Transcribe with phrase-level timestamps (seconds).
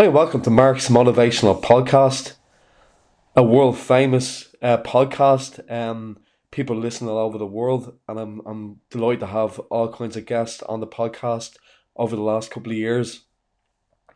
[0.00, 2.34] Hi, welcome to Mark's Motivational Podcast,
[3.34, 5.68] a world famous uh, podcast.
[5.68, 6.18] Um,
[6.52, 10.24] people listen all over the world, and I'm I'm delighted to have all kinds of
[10.24, 11.56] guests on the podcast
[11.96, 13.24] over the last couple of years,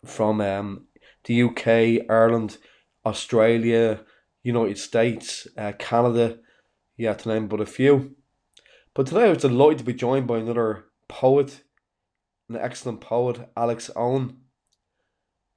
[0.05, 0.87] from um,
[1.25, 2.59] the UK, Ireland,
[3.05, 4.03] Australia,
[4.45, 6.39] United States, uh, Canada,
[6.97, 8.15] yeah, to name but a few.
[8.95, 11.65] But today I was delighted to be joined by another poet,
[12.49, 14.42] an excellent poet, Alex Owen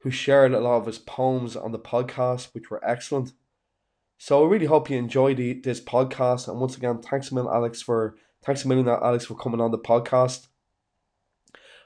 [0.06, 3.34] who shared a lot of his poems on the podcast, which were excellent.
[4.20, 6.48] So I really hope you enjoyed the, this podcast.
[6.48, 9.72] And once again, thanks a million, Alex, for thanks a million, Alex, for coming on
[9.72, 10.46] the podcast.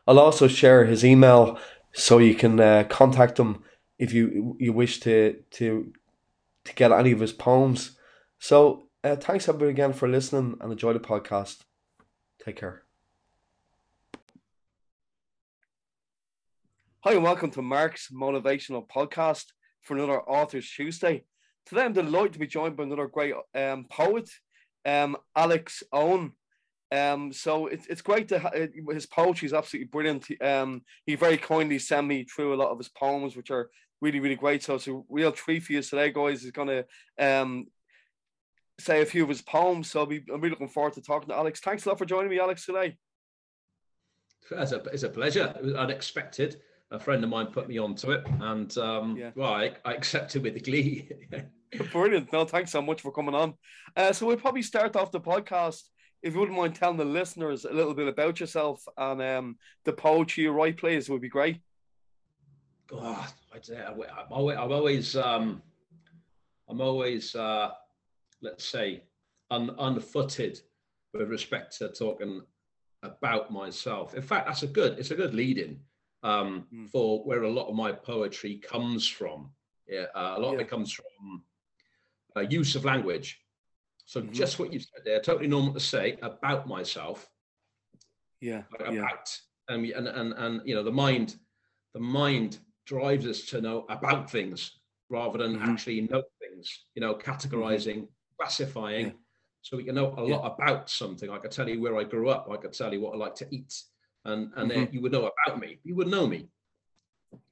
[0.06, 1.58] I'll also share his email
[1.94, 3.64] so you can uh, contact him
[3.97, 5.94] if you you wish to to
[6.66, 7.97] to get any of his poems.
[8.38, 11.59] So uh, thanks everybody again for listening and enjoy the podcast.
[12.44, 12.88] Take care.
[17.05, 19.45] Hi, and welcome to Mark's Motivational Podcast
[19.83, 21.23] for another Authors Tuesday.
[21.66, 24.30] Today, I'm delighted to be joined by another great um, poet,
[24.86, 26.33] um, Alex Owen.
[26.91, 30.28] Um, so it's it's great to his poetry is absolutely brilliant.
[30.41, 33.69] Um, he very kindly sent me through a lot of his poems, which are
[34.02, 34.61] really really great.
[34.63, 36.44] So it's a real treat for you today, guys.
[36.44, 36.84] Is gonna
[37.17, 37.67] um
[38.78, 39.90] say a few of his poems.
[39.90, 41.62] So I'll be, I'm really looking forward to talking to Alex.
[41.62, 42.97] Thanks a lot for joining me, Alex, today.
[44.52, 45.53] It's a, it's a pleasure.
[45.56, 46.59] It was unexpected
[46.91, 49.31] a friend of mine put me onto it, and um, yeah.
[49.35, 51.09] well, I, I accepted with glee.
[51.91, 52.33] Brilliant!
[52.33, 53.53] No, thanks so much for coming on.
[53.95, 55.83] Uh, so we'll probably start off the podcast.
[56.22, 59.94] If you wouldn't mind telling the listeners a little bit about yourself and um, the
[59.94, 61.61] poetry you write, please, would be great.
[62.91, 65.61] Oh, I'm always, I'm always, um,
[66.67, 67.69] I'm always, uh,
[68.41, 69.03] let's say,
[69.51, 70.59] un, unfooted
[71.13, 72.41] with respect to talking
[73.03, 74.13] about myself.
[74.13, 75.79] In fact, that's a good, it's a good lead in
[76.24, 76.90] um, mm.
[76.90, 79.52] for where a lot of my poetry comes from.
[79.88, 80.56] Yeah, uh, a lot yeah.
[80.56, 81.44] of it comes from
[82.35, 83.40] uh, use of language.
[84.06, 84.34] So mm-hmm.
[84.34, 87.29] just what you said there, totally normal to say about myself.
[88.41, 88.63] Yeah.
[88.72, 89.00] Like yeah.
[89.00, 89.38] About
[89.68, 91.35] and, and and and you know the mind,
[91.94, 94.79] the mind drives us to know about things
[95.09, 95.69] rather than mm-hmm.
[95.69, 96.85] actually know things.
[96.96, 98.35] You know, categorizing, mm-hmm.
[98.40, 99.08] classifying.
[99.08, 99.12] Yeah.
[99.62, 101.29] So we can know a lot about something.
[101.29, 102.47] I could tell you where I grew up.
[102.50, 103.84] I could tell you what I like to eat
[104.25, 104.94] and and mm-hmm.
[104.94, 105.80] you would know about me.
[105.84, 106.47] You would know me.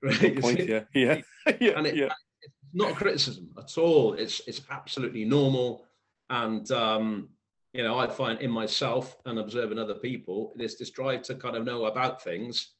[0.01, 0.41] Right?
[0.41, 1.21] Point, yeah, yeah,
[1.59, 1.71] yeah.
[1.77, 2.05] And it, yeah.
[2.41, 4.13] it's not a criticism at all.
[4.13, 5.85] It's it's absolutely normal,
[6.29, 7.29] and um,
[7.73, 11.55] you know I find in myself and observing other people this this drive to kind
[11.55, 12.71] of know about things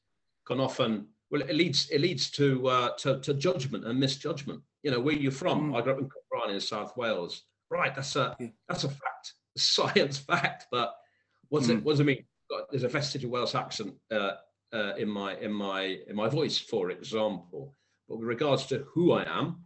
[0.47, 4.61] can often well it leads it leads to uh, to, to judgment and misjudgment.
[4.81, 5.71] You know where you're from.
[5.71, 5.77] Mm.
[5.77, 7.43] I grew up in Cwmbran in South Wales.
[7.69, 8.47] Right, that's a yeah.
[8.67, 10.65] that's a fact, a science fact.
[10.71, 10.95] But
[11.49, 11.77] what's mm.
[11.77, 11.83] it?
[11.83, 12.25] What does it mean?
[12.49, 14.33] Got there's a vestige of Welsh accent uh,
[14.73, 17.75] uh, in my in my in my voice, for example.
[18.07, 19.63] But with regards to who I am,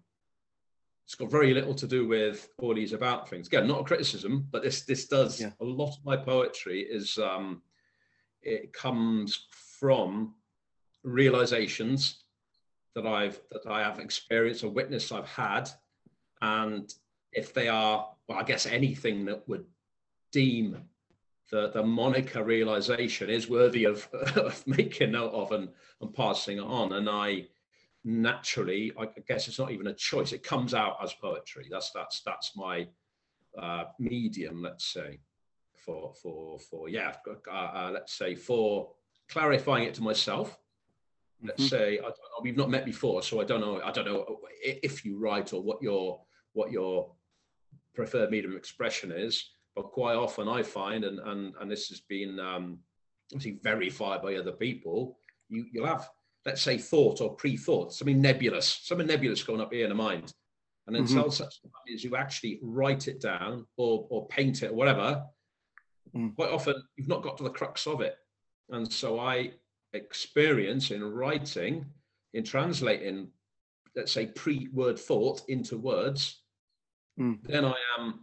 [1.06, 3.47] it's got very little to do with all these about things.
[3.47, 5.52] Again, not a criticism, but this this does yeah.
[5.59, 7.62] a lot of my poetry is um,
[8.42, 9.48] it comes
[9.80, 10.36] from
[11.03, 12.24] realizations
[12.96, 15.69] that I've that I have experienced or witnessed I've had,
[16.42, 16.94] and
[17.34, 19.66] if they are, well, I guess anything that would
[20.31, 20.78] deem
[21.51, 25.69] the, the moniker realization is worthy of, of making note of and,
[26.01, 26.94] and passing on.
[26.94, 27.48] And I
[28.03, 30.31] naturally, I guess it's not even a choice.
[30.31, 31.68] It comes out as poetry.
[31.69, 32.88] That's that's that's my
[33.62, 35.19] uh, medium, let's say,
[35.86, 37.13] for for for yeah,
[37.48, 38.92] uh, uh, let's say for
[39.30, 40.57] clarifying it to myself.
[41.44, 41.75] Let's mm-hmm.
[41.75, 42.12] say I,
[42.42, 43.81] we've not met before, so I don't know.
[43.83, 46.21] I don't know if you write or what your
[46.54, 47.12] what your
[47.94, 52.01] preferred medium of expression is but quite often I find, and and and this has
[52.01, 52.79] been um,
[53.33, 55.18] obviously verified by other people,
[55.50, 56.09] you you'll have
[56.45, 60.33] let's say thought or pre-thought, something nebulous, something nebulous going up here in the mind,
[60.88, 61.29] and then mm-hmm.
[61.29, 61.59] such
[61.94, 65.23] as you actually write it down or or paint it or whatever.
[66.15, 66.35] Mm.
[66.35, 68.15] Quite often you've not got to the crux of it,
[68.69, 69.51] and so I
[69.94, 71.85] experience in writing,
[72.33, 73.29] in translating,
[73.95, 76.41] let's say pre-word thought into words.
[77.19, 77.39] Mm.
[77.44, 78.21] Then I am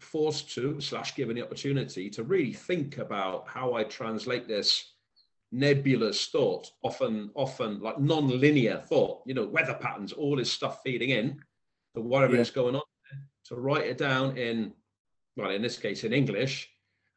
[0.00, 4.92] forced to slash given the opportunity to really think about how I translate this
[5.52, 11.10] nebulous thought, often often like non-linear thought, you know, weather patterns, all this stuff feeding
[11.10, 11.40] in
[11.94, 12.40] to whatever yeah.
[12.40, 12.82] is going on,
[13.46, 14.72] to write it down in,
[15.36, 16.68] well, in this case in English,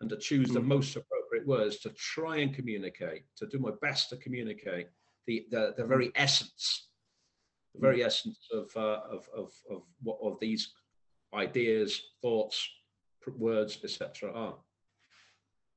[0.02, 0.54] and to choose mm.
[0.54, 4.88] the most appropriate words to try and communicate, to do my best to communicate
[5.28, 6.88] the the, the very essence,
[7.76, 10.72] the very essence of uh, of of of what of these
[11.34, 12.70] ideas, thoughts,
[13.38, 14.32] words, etc.
[14.34, 14.56] are.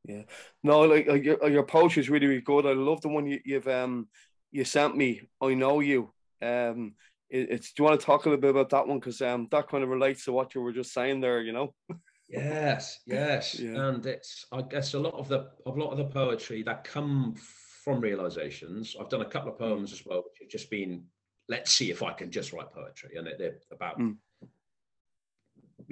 [0.05, 0.23] Yeah,
[0.63, 2.67] no, like, like your, your poetry is really, really good.
[2.67, 4.09] I love the one you, you've um
[4.53, 5.23] you sent me.
[5.41, 6.13] I know you.
[6.41, 6.95] Um,
[7.31, 7.73] it, it's.
[7.73, 9.83] Do you want to talk a little bit about that one because um, that kind
[9.83, 11.41] of relates to what you were just saying there.
[11.41, 11.75] You know.
[12.29, 13.89] yes, yes, yeah.
[13.89, 14.47] and it's.
[14.53, 17.35] I guess a lot of the a lot of the poetry that come
[17.83, 18.95] from realizations.
[19.01, 19.65] I've done a couple of hmm.
[19.65, 21.05] poems as well, which have just been.
[21.49, 23.99] Let's see if I can just write poetry, and they're about.
[23.99, 24.17] Mm.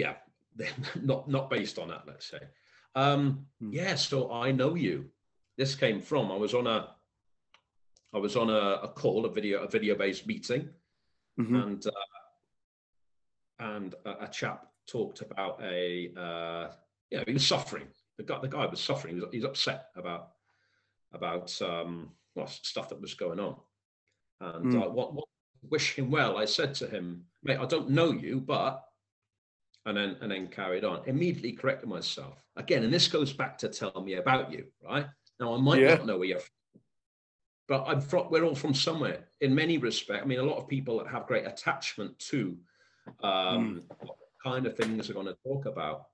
[0.01, 0.15] Yeah,
[1.03, 2.05] not not based on that.
[2.07, 2.41] Let's say.
[2.95, 3.73] Um, mm.
[3.73, 5.11] Yeah, so I know you.
[5.57, 6.33] This came from.
[6.33, 6.89] I was on a
[8.13, 10.69] I was on a, a call, a video, a video-based meeting,
[11.39, 11.55] mm-hmm.
[11.55, 11.91] and uh,
[13.61, 16.73] and a, a, chap talked about a, uh,
[17.11, 17.87] you know, he was suffering.
[18.17, 19.15] The guy, the guy was suffering.
[19.15, 20.31] He was, he was upset about
[21.13, 23.57] about um, well, stuff that was going on,
[24.41, 24.83] and mm.
[24.83, 25.29] uh, what, what
[25.69, 26.39] wish him well.
[26.39, 28.83] I said to him, mate, I don't know you, but
[29.87, 31.03] and then and then carried on.
[31.07, 35.07] Immediately corrected myself again, and this goes back to tell me about you, right?
[35.39, 35.95] Now I might yeah.
[35.95, 36.81] not know where you're from,
[37.69, 40.23] but I'm from, we're all from somewhere in many respects.
[40.23, 42.57] I mean, a lot of people that have great attachment to
[43.23, 44.07] um, mm.
[44.07, 46.07] what kind of things are going to talk about,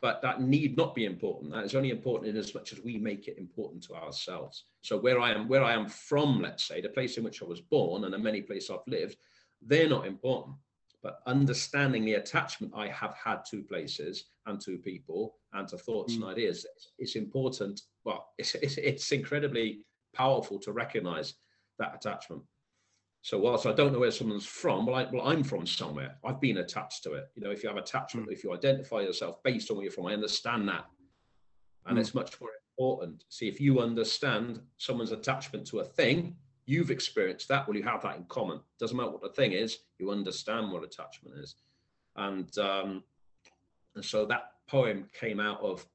[0.00, 1.52] but that need not be important.
[1.52, 4.64] That is only important in as much as we make it important to ourselves.
[4.82, 7.46] So where I am, where I am from, let's say, the place in which I
[7.46, 9.16] was born and the many places I've lived,
[9.62, 10.56] they're not important.
[11.04, 16.14] But understanding the attachment I have had to places and to people and to thoughts
[16.14, 16.22] mm.
[16.22, 17.82] and ideas, it's, it's important.
[18.04, 19.82] Well, it's, it's, it's incredibly
[20.16, 21.34] powerful to recognize
[21.78, 22.42] that attachment.
[23.20, 26.16] So whilst I don't know where someone's from, well, I, well, I'm from somewhere.
[26.24, 27.24] I've been attached to it.
[27.34, 28.32] You know, if you have attachment, mm.
[28.32, 30.86] if you identify yourself based on where you're from, I understand that,
[31.84, 32.00] and mm.
[32.00, 33.24] it's much more important.
[33.28, 36.36] See, if you understand someone's attachment to a thing,
[36.66, 37.66] you've experienced that.
[37.66, 38.60] Well, you have that in common.
[38.78, 41.56] Doesn't matter what the thing is, you understand what attachment is,
[42.16, 43.02] and um,
[43.94, 45.86] and so that poem came out of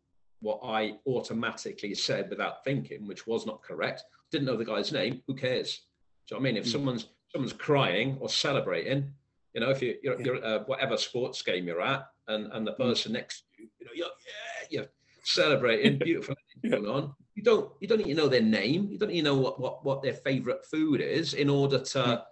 [0.42, 4.04] what I automatically said without thinking, which was not correct.
[4.32, 5.22] Didn't know the guy's name.
[5.28, 5.82] Who cares?
[6.28, 6.58] Do you know I mean?
[6.58, 6.72] If mm.
[6.72, 9.12] someone's someone's crying or celebrating,
[9.54, 12.74] you know, if you, you're, you're uh, whatever sports game you're at, and and the
[12.74, 12.84] hmm.
[12.84, 14.90] person next to you, you know, you're yeah, you're
[15.24, 16.72] celebrating, beautiful yeah.
[16.72, 17.14] going on.
[17.40, 18.90] You don't you don't need to know their name.
[18.92, 22.00] You don't need to know what what what their favorite food is in order to.
[22.00, 22.24] Mm.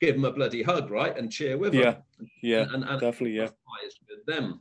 [0.00, 1.90] Give them a bloody hug, right, and cheer with yeah.
[1.90, 2.02] them.
[2.40, 3.50] Yeah, and, and, and definitely, yeah.
[4.08, 4.60] With them,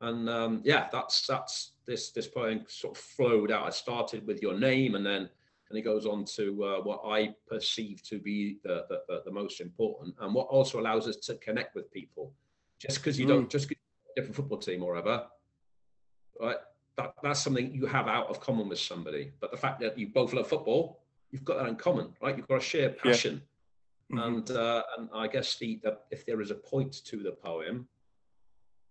[0.00, 3.66] and um, yeah, that's that's this this poem sort of flowed out.
[3.66, 5.28] I started with your name, and then
[5.68, 9.60] and it goes on to uh, what I perceive to be the, the, the most
[9.60, 12.32] important, and what also allows us to connect with people.
[12.80, 13.30] Just because you mm.
[13.30, 13.72] don't just
[14.16, 15.26] different football team or whatever,
[16.40, 16.56] right?
[16.96, 19.32] That, that's something you have out of common with somebody.
[19.40, 21.00] But the fact that you both love football,
[21.30, 22.36] you've got that in common, right?
[22.36, 23.42] You've got a shared passion.
[24.10, 24.16] Yeah.
[24.16, 24.36] Mm-hmm.
[24.36, 27.86] And uh, and I guess the, the if there is a point to the poem,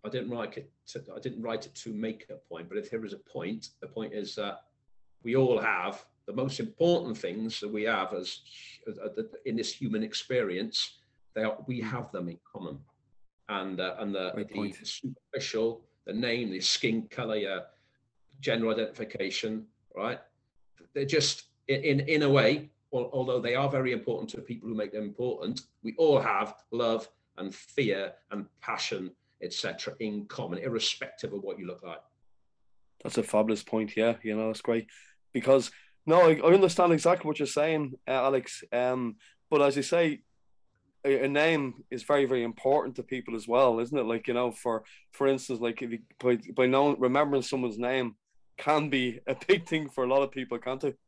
[0.04, 0.70] I didn't write it.
[0.88, 3.68] To, I didn't write it to make a point, but if there is a point,
[3.80, 4.60] the point is that
[5.22, 8.40] we all have the most important things that we have as,
[8.88, 8.98] as,
[9.44, 11.00] in this human experience.
[11.34, 12.78] They are, we have them in common,
[13.48, 17.62] and uh, and the, the, superficial, the name, the skin color, your
[18.40, 20.18] general identification, right?
[20.94, 22.70] They're just in in a way.
[22.92, 27.08] Although they are very important to people who make them important, we all have love
[27.36, 32.00] and fear and passion etc., in common, irrespective of what you look like.
[33.02, 33.96] That's a fabulous point.
[33.96, 34.86] Yeah, you know, that's great
[35.32, 35.70] because
[36.06, 38.62] no, I, I understand exactly what you're saying, uh, Alex.
[38.72, 39.16] Um,
[39.50, 40.20] but as you say,
[41.04, 44.04] a, a, name is very, very important to people as well, isn't it?
[44.04, 48.16] Like you know, for for instance, like if you by, by knowing remembering someone's name
[48.60, 50.98] can be a big thing for a lot of people, can't it?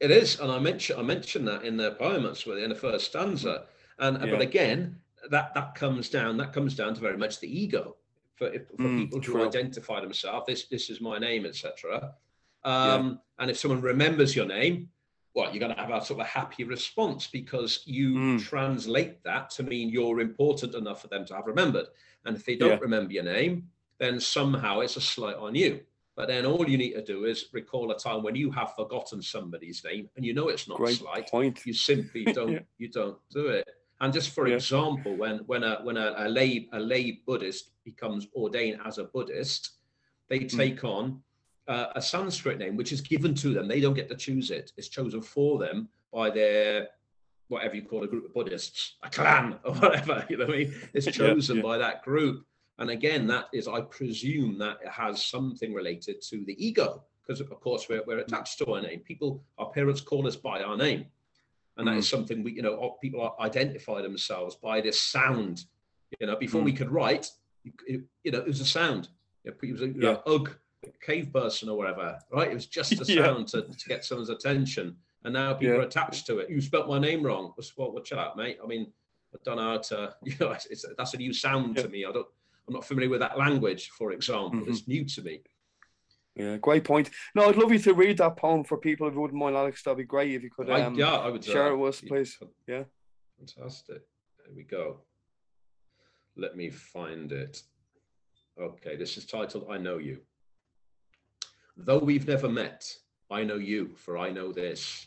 [0.00, 3.66] It is, and I mentioned I mentioned that in the poem, in the first stanza.
[3.98, 4.30] And yeah.
[4.30, 4.98] but again,
[5.30, 7.96] that that comes down that comes down to very much the ego
[8.34, 9.46] for, for mm, people true.
[9.46, 10.46] identify themselves.
[10.46, 12.14] This this is my name, etc.
[12.64, 13.14] Um, yeah.
[13.38, 14.88] And if someone remembers your name,
[15.34, 18.42] well, you're going to have a sort of a happy response because you mm.
[18.42, 21.86] translate that to mean you're important enough for them to have remembered.
[22.24, 22.78] And if they don't yeah.
[22.80, 23.68] remember your name,
[23.98, 25.80] then somehow it's a slight on you.
[26.16, 29.20] But then all you need to do is recall a time when you have forgotten
[29.20, 31.28] somebody's name and you know it's not Great slight.
[31.28, 31.66] Point.
[31.66, 32.58] You simply don't yeah.
[32.78, 33.68] you don't do it.
[34.00, 34.56] And just for yeah.
[34.56, 39.04] example, when when a when a, a, lay a lay Buddhist becomes ordained as a
[39.04, 39.72] Buddhist,
[40.28, 40.46] they hmm.
[40.46, 40.90] take mm.
[40.90, 41.22] on
[41.68, 43.68] uh, a Sanskrit name, which is given to them.
[43.68, 44.72] They don't get to choose it.
[44.76, 46.88] It's chosen for them by their
[47.48, 50.24] whatever you call a group of Buddhists, a clan or whatever.
[50.28, 50.74] You know what I mean?
[50.92, 51.68] It's chosen yeah, yeah.
[51.68, 52.44] by that group.
[52.78, 57.40] And again, that is, I presume that it has something related to the ego, because
[57.40, 59.00] of course we're, we're attached to our name.
[59.00, 61.06] People, our parents call us by our name
[61.76, 62.10] and that is mm.
[62.10, 65.64] something we you know people identify themselves by this sound
[66.20, 66.66] you know before mm.
[66.66, 67.28] we could write
[67.64, 69.08] you, you, know it was a sound
[69.44, 70.54] it was a you know, ugh
[71.04, 73.60] cave person or whatever right it was just a sound yeah.
[73.60, 75.80] to, to get someone's attention and now people Yeah.
[75.80, 76.50] are attached to it.
[76.50, 77.54] You spelt my name wrong.
[77.76, 77.94] What?
[77.94, 78.58] What chill out, mate?
[78.62, 78.92] I mean,
[79.34, 80.14] I don't know how to.
[80.24, 81.84] You know, it's, it's, that's a new sound Yeah.
[81.84, 82.04] to me.
[82.04, 82.26] I don't.
[82.66, 84.60] I'm not familiar with that language, for example.
[84.60, 84.68] Mhm.
[84.68, 85.42] It's new to me.
[86.34, 87.10] Yeah, great point.
[87.34, 89.82] No, I'd love you to read that poem for people if you wouldn't mind, Alex.
[89.82, 90.68] That'd be great if you could.
[90.68, 92.38] I, Um, yeah, I would share uh, it with us, please.
[92.66, 92.84] Yeah.
[93.38, 94.02] Fantastic.
[94.38, 95.04] There we go.
[96.36, 97.62] Let me find it.
[98.58, 100.24] Okay, this is titled I Know You.
[101.76, 102.84] Though we've never met,
[103.30, 105.06] I know you, for I know this.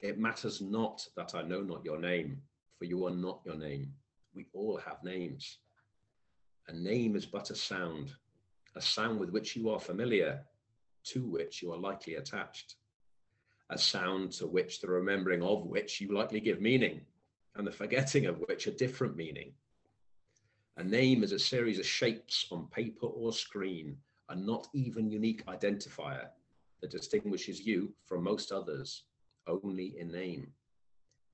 [0.00, 2.42] It matters not that I know not your name,
[2.78, 3.94] for you are not your name.
[4.34, 5.58] We all have names.
[6.68, 8.14] A name is but a sound,
[8.74, 10.44] a sound with which you are familiar,
[11.04, 12.76] to which you are likely attached,
[13.70, 17.00] a sound to which the remembering of which you likely give meaning,
[17.56, 19.52] and the forgetting of which a different meaning.
[20.76, 25.44] A name is a series of shapes on paper or screen, a not even unique
[25.46, 26.28] identifier
[26.80, 29.04] that distinguishes you from most others,
[29.46, 30.52] only in name.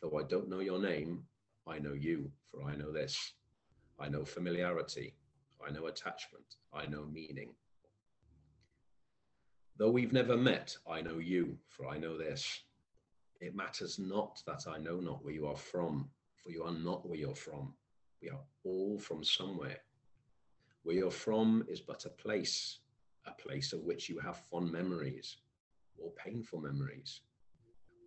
[0.00, 1.24] Though I don't know your name,
[1.66, 3.34] I know you, for I know this.
[3.98, 5.14] I know familiarity.
[5.66, 6.56] I know attachment.
[6.72, 7.50] I know meaning.
[9.78, 12.62] Though we've never met, I know you, for I know this.
[13.40, 16.10] It matters not that I know not where you are from,
[16.42, 17.74] for you are not where you're from.
[18.20, 19.78] We are all from somewhere.
[20.82, 22.78] Where you're from is but a place,
[23.26, 25.36] a place of which you have fond memories
[25.96, 27.20] or painful memories.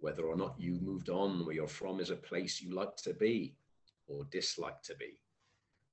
[0.01, 3.13] Whether or not you moved on where you're from is a place you like to
[3.13, 3.55] be
[4.07, 5.20] or dislike to be.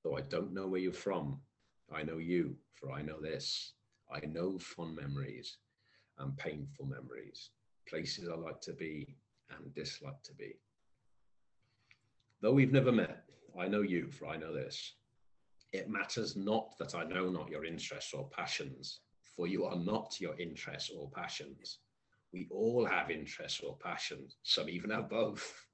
[0.09, 1.39] Though I don't know where you're from,
[1.93, 3.73] I know you, for I know this.
[4.11, 5.57] I know fond memories
[6.17, 7.51] and painful memories,
[7.87, 9.15] places I like to be
[9.51, 10.55] and dislike to be.
[12.41, 13.23] Though we've never met,
[13.59, 14.95] I know you, for I know this.
[15.73, 19.01] It matters not that I know not your interests or passions,
[19.35, 21.77] for you are not your interests or passions.
[22.33, 25.68] We all have interests or passions, some even have both.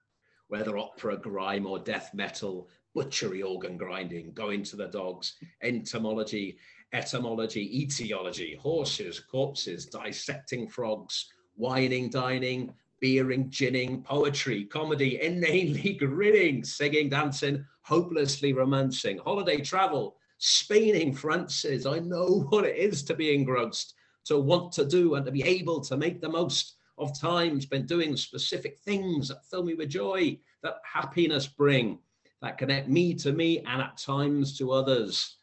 [0.48, 6.58] Whether opera, grime, or death metal, butchery, organ grinding, going to the dogs, entomology,
[6.94, 17.10] etymology, etiology, horses, corpses, dissecting frogs, whining, dining, beering, ginning, poetry, comedy, inanely grinning, singing,
[17.10, 21.86] dancing, hopelessly romancing, holiday travel, spaining Frances.
[21.86, 23.94] I know what it is to be engrossed,
[24.26, 27.88] to want to do and to be able to make the most of time spent
[27.88, 32.00] doing specific things that fill me with joy, that happiness bring,
[32.42, 35.38] that connect me to me and at times to others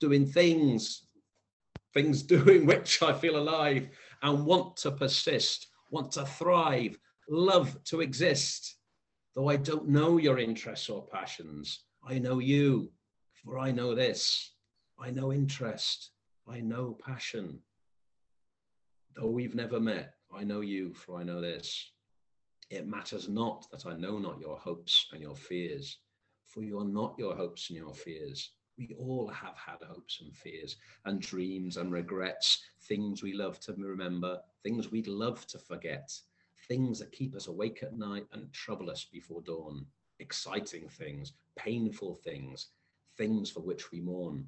[0.00, 1.06] doing things,
[1.94, 3.88] things doing which I feel alive
[4.22, 8.76] and want to persist, want to thrive, love to exist.
[9.34, 12.90] Though I don't know your interests or passions, I know you,
[13.44, 14.52] for I know this.
[14.98, 16.10] I know interest,
[16.48, 17.60] I know passion.
[19.14, 21.90] Though we've never met, I know you, for I know this.
[22.70, 25.98] It matters not that I know not your hopes and your fears,
[26.44, 28.50] for you are not your hopes and your fears.
[28.76, 33.74] We all have had hopes and fears and dreams and regrets, things we love to
[33.74, 36.12] remember, things we'd love to forget,
[36.68, 39.86] things that keep us awake at night and trouble us before dawn,
[40.20, 42.68] exciting things, painful things,
[43.16, 44.46] things for which we mourn.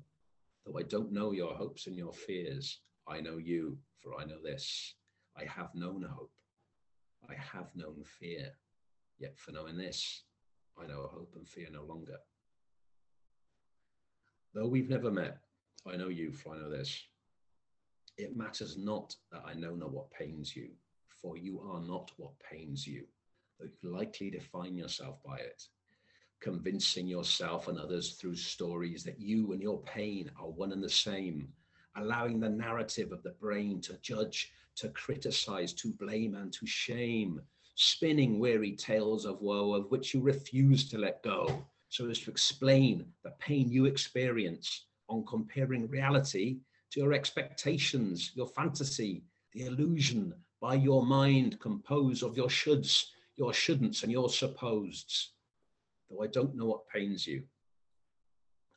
[0.64, 4.40] Though I don't know your hopes and your fears, I know you, for I know
[4.42, 4.94] this.
[5.36, 6.32] I have known hope.
[7.28, 8.52] I have known fear.
[9.18, 10.22] Yet for knowing this,
[10.80, 12.16] I know hope and fear no longer.
[14.54, 15.38] Though we've never met,
[15.86, 17.04] I know you, for I know this.
[18.16, 20.70] It matters not that I know not what pains you,
[21.08, 23.04] for you are not what pains you,
[23.58, 25.66] though you likely define yourself by it,
[26.40, 30.90] convincing yourself and others through stories that you and your pain are one and the
[30.90, 31.48] same,
[31.96, 37.40] allowing the narrative of the brain to judge, to criticize, to blame, and to shame,
[37.74, 42.30] spinning weary tales of woe of which you refuse to let go, so as to
[42.30, 46.58] explain the pain you experience on comparing reality
[46.90, 49.22] to your expectations, your fantasy,
[49.52, 53.06] the illusion by your mind composed of your shoulds,
[53.36, 55.28] your shouldn'ts, and your supposeds.
[56.08, 57.44] Though I don't know what pains you,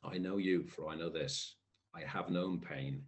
[0.03, 1.55] I know you, for I know this.
[1.95, 3.03] I have known pain.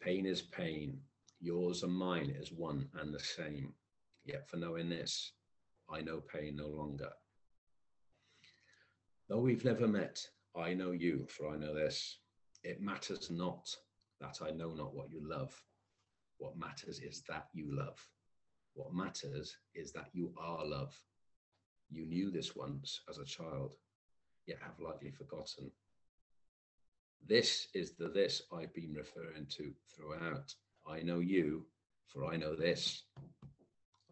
[0.00, 0.98] Pain is pain.
[1.46, 3.72] Yours and mine is one and the same.
[4.24, 5.30] Yet for knowing this,
[5.88, 7.10] I know pain no longer.
[9.28, 10.18] Though we've never met,
[10.56, 12.18] I know you, for I know this.
[12.64, 13.68] It matters not
[14.20, 15.54] that I know not what you love.
[16.38, 18.04] What matters is that you love.
[18.74, 21.00] What matters is that you are love.
[21.92, 23.76] You knew this once as a child,
[24.46, 25.70] yet have likely forgotten.
[27.24, 30.52] This is the this I've been referring to throughout.
[30.88, 31.66] I know you,
[32.06, 33.02] for I know this.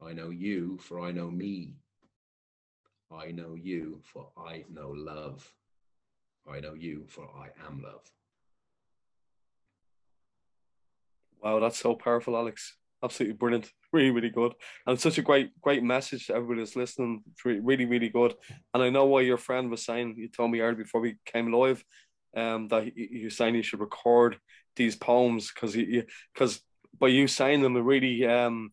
[0.03, 1.77] I know you, for I know me.
[3.13, 5.49] I know you, for I know love.
[6.51, 8.03] I know you, for I am love.
[11.41, 12.77] Wow, that's so powerful, Alex.
[13.03, 13.71] Absolutely brilliant.
[13.95, 14.55] Really, really good.
[14.89, 17.23] And such a great, great message to everybody that's listening.
[17.31, 18.35] It's really, really good.
[18.75, 21.53] And I know why your friend was saying, you told me earlier before we came
[21.53, 21.85] live,
[22.37, 24.39] um, that you're saying you should record
[24.77, 26.61] these poems because you, because
[26.99, 28.73] by you saying them, it really, um,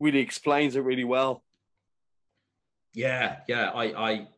[0.00, 1.42] really explains it really well.
[2.94, 3.70] Yeah, yeah.
[3.70, 4.28] I, I,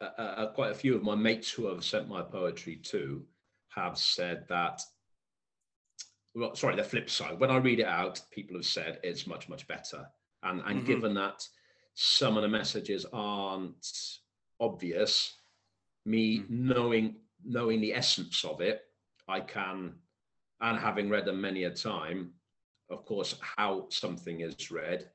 [0.00, 3.24] uh, uh, quite a few of my mates who have sent my poetry to
[3.74, 4.82] have said that
[6.34, 7.38] well, sorry, the flip side.
[7.38, 10.06] When I read it out, people have said it's much, much better.
[10.42, 10.86] And and mm-hmm.
[10.86, 11.46] given that
[11.94, 13.86] some of the messages aren't
[14.60, 15.36] obvious,
[16.04, 16.68] me mm-hmm.
[16.68, 18.82] knowing knowing the essence of it,
[19.28, 19.94] I can,
[20.62, 22.32] and having read them many a time,
[22.90, 25.10] of course, how something is read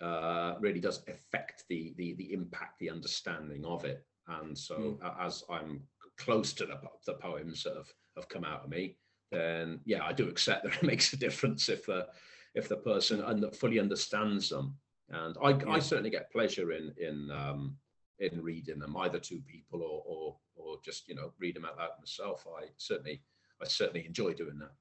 [0.00, 4.04] uh, really does affect the, the the impact, the understanding of it.
[4.28, 5.26] And so, mm.
[5.26, 5.82] as I'm
[6.16, 8.96] close to the, the poems that have, have come out of me,
[9.32, 12.06] then yeah, I do accept that it makes a difference if the
[12.54, 14.76] if the person un- fully understands them.
[15.10, 15.68] And I, yeah.
[15.68, 17.76] I certainly get pleasure in in um,
[18.20, 21.76] in reading them, either to people or or or just you know read them out
[21.76, 22.46] loud myself.
[22.46, 23.22] I certainly
[23.62, 24.72] I certainly enjoy doing that.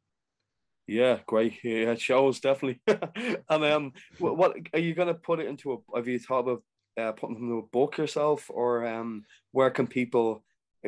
[0.88, 1.64] Yeah, great.
[1.64, 2.82] Yeah, it shows definitely.
[3.50, 5.96] and um, what, what, are you going to put it into a?
[5.96, 6.62] Have you thought of
[7.00, 10.44] uh, putting them into a book yourself, or um, where can people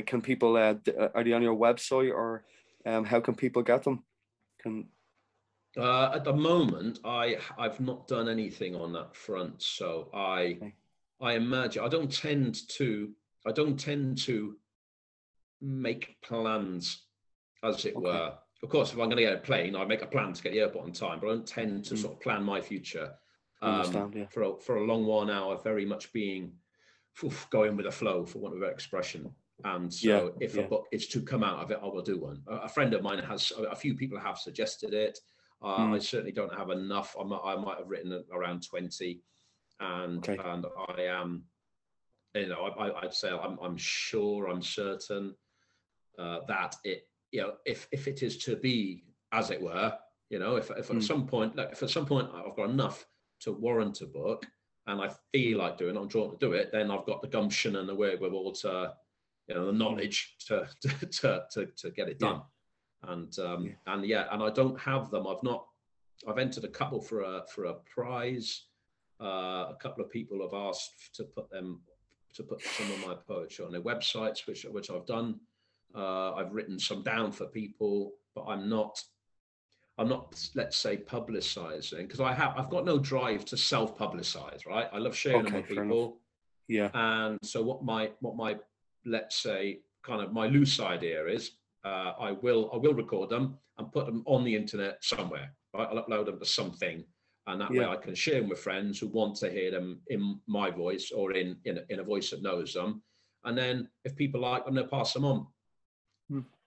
[0.05, 0.75] can people uh,
[1.13, 2.45] are they on your website or
[2.85, 4.03] um, how can people get them?
[4.61, 4.87] Can
[5.77, 10.73] uh, at the moment, I I've not done anything on that front, so I okay.
[11.21, 13.11] I imagine I don't tend to
[13.45, 14.55] I don't tend to
[15.61, 17.03] make plans,
[17.63, 18.05] as it okay.
[18.05, 18.33] were.
[18.63, 20.51] Of course, if I'm going to get a plane, I make a plan to get
[20.51, 21.97] the airport on time, but I don't tend to mm.
[21.97, 23.11] sort of plan my future.
[23.61, 24.25] Um, yeah.
[24.29, 26.53] For a, for a long while now, I've very much been
[27.23, 29.33] oof, going with the flow, for want of an expression.
[29.63, 30.63] And so, yeah, if yeah.
[30.63, 32.41] a book is to come out of it, I will do one.
[32.47, 35.19] A, friend of mine has, a few people have suggested it.
[35.61, 35.95] Uh, mm.
[35.95, 37.15] I certainly don't have enough.
[37.19, 39.21] I might, I might have written around 20.
[39.79, 40.41] And, okay.
[40.43, 41.43] and I am,
[42.33, 45.35] you know, I, would say I'm, I'm sure, I'm certain
[46.17, 49.93] uh, that it, you know, if, if it is to be, as it were,
[50.29, 50.97] you know, if, if mm.
[50.97, 53.05] at some point, like if at some point I've got enough
[53.41, 54.45] to warrant a book
[54.87, 57.27] and I feel like doing it, I'm drawn to do it, then I've got the
[57.27, 58.93] gumption and the wherewithal to,
[59.51, 62.41] you know the knowledge to to to, to, to get it done
[63.03, 63.13] yeah.
[63.13, 63.93] and um yeah.
[63.93, 65.65] and yeah and i don't have them i've not
[66.27, 68.65] i've entered a couple for a for a prize
[69.21, 71.81] uh, a couple of people have asked to put them
[72.33, 75.39] to put some of my poetry on their websites which which i've done
[75.95, 79.01] uh, i've written some down for people but i'm not
[79.97, 84.65] i'm not let's say publicizing because i have i've got no drive to self publicize
[84.65, 86.17] right i love sharing okay, them with people
[86.67, 88.55] yeah and so what my what my
[89.05, 91.51] let's say, kind of my loose idea is
[91.85, 95.53] uh, I will I will record them and put them on the internet somewhere.
[95.73, 95.87] Right?
[95.89, 97.03] I'll upload them to something,
[97.47, 97.81] and that yeah.
[97.81, 101.11] way I can share them with friends who want to hear them in my voice
[101.11, 103.01] or in in a, in a voice that knows them.
[103.43, 105.47] And then if people like them, they'll pass them on.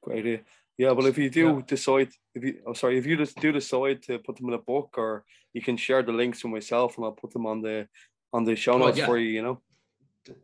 [0.04, 0.40] Great idea.
[0.76, 1.62] Yeah, well, if you do yeah.
[1.66, 4.58] decide, if you, oh, sorry, if you just do decide to put them in a
[4.58, 7.88] book, or you can share the links with myself, and I'll put them on the
[8.32, 9.06] on the show notes yeah.
[9.06, 9.28] for you.
[9.28, 9.62] You know.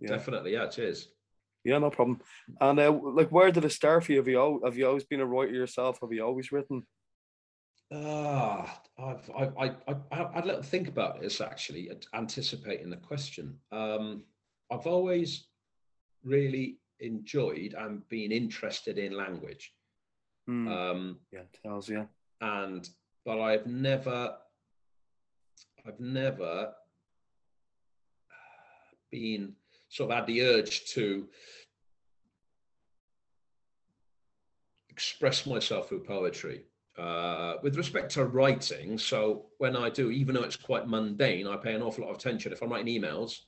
[0.01, 0.09] Yeah.
[0.09, 0.66] Definitely, yeah.
[0.68, 1.09] Cheers.
[1.64, 2.20] Yeah, no problem.
[2.61, 4.18] And uh, like, where did it start for you?
[4.18, 5.99] Have you have you always been a writer yourself?
[6.01, 6.87] Have you always written?
[7.92, 13.59] Ah, uh, I've, I, I, I, I'd let think about this actually, anticipating the question.
[13.73, 14.23] Um,
[14.70, 15.49] I've always
[16.23, 19.73] really enjoyed and been interested in language.
[20.49, 20.69] Mm.
[20.69, 22.09] Um, yeah, tells you.
[22.41, 22.89] And
[23.25, 24.37] but I've never,
[25.87, 26.73] I've never
[29.11, 29.55] been
[29.89, 31.29] sort of had the urge to
[34.89, 36.65] express myself through poetry.
[36.99, 41.57] Uh, with respect to writing, so when I do, even though it's quite mundane, I
[41.57, 42.53] pay an awful lot of attention.
[42.53, 43.39] If I'm writing emails,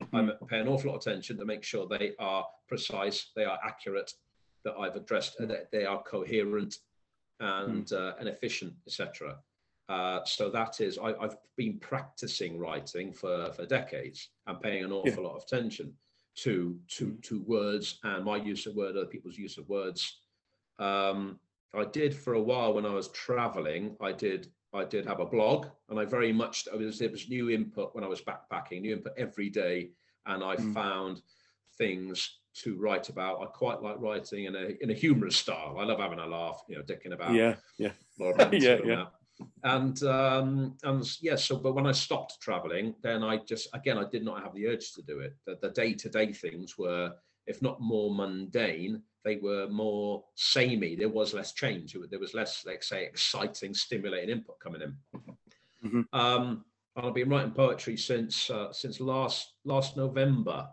[0.00, 0.28] I hmm.
[0.46, 4.12] pay an awful lot of attention to make sure they are precise, they are accurate,
[4.64, 6.76] that I've addressed, that they are coherent
[7.40, 7.92] and mm.
[7.92, 9.38] uh, and efficient, etc.
[9.88, 14.92] Uh, so that is, I, have been practicing writing for, for decades and paying an
[14.92, 15.28] awful yeah.
[15.28, 15.94] lot of attention
[16.36, 20.18] to, to, to words and my use of words, other people's use of words.
[20.78, 21.40] Um,
[21.74, 25.26] I did for a while when I was traveling, I did I did have a
[25.26, 28.82] blog and I very much, it was, it was new input when I was backpacking,
[28.82, 29.90] new input every day.
[30.26, 30.74] And I mm.
[30.74, 31.22] found
[31.78, 33.40] things to write about.
[33.40, 35.76] I quite like writing in a in a humorous style.
[35.78, 37.32] I love having a laugh, you know, dicking about.
[37.32, 37.92] Yeah, yeah,
[38.52, 39.04] yeah, yeah.
[39.62, 43.98] and um, and yes, yeah, so but when I stopped traveling, then I just again
[43.98, 45.36] I did not have the urge to do it.
[45.46, 47.12] The day to day things were,
[47.46, 50.96] if not more mundane, they were more samey.
[50.96, 51.96] There was less change.
[52.10, 54.96] There was less, let's say, exciting, stimulating input coming in.
[55.84, 56.00] Mm-hmm.
[56.12, 56.64] Um,
[56.96, 60.68] I've been writing poetry since uh, since last last November.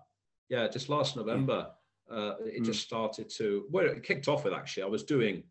[0.49, 1.67] Yeah, just last November.
[2.09, 2.65] Uh, it mm.
[2.65, 3.65] just started to.
[3.69, 4.83] Well, it kicked off with actually.
[4.83, 5.43] I was doing.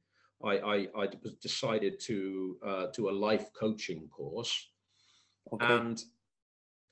[0.43, 1.09] I I, I
[1.41, 4.69] decided to uh, do a life coaching course,
[5.53, 5.67] okay.
[5.67, 6.03] and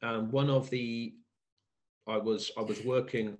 [0.02, 1.14] and one of the
[2.06, 3.36] I was I was working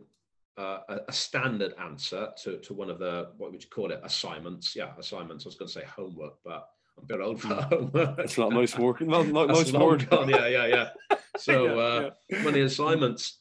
[0.59, 4.01] uh, a, a, standard answer to, to one of the what would you call it
[4.05, 4.77] assignments.
[4.77, 5.47] Yeah assignments.
[5.47, 7.69] I was going to say homework but i'm a bit old for mm.
[7.69, 8.19] homework.
[8.19, 10.89] It's not nice work not, not nice word yeah yeah yeah.
[11.39, 12.43] So yeah, uh, yeah.
[12.43, 13.39] many assignments.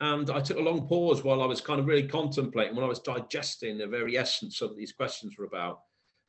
[0.00, 2.88] And i took a long pause while i was kind of really contemplating when i
[2.88, 5.80] was digesting the very essence of these questions were about.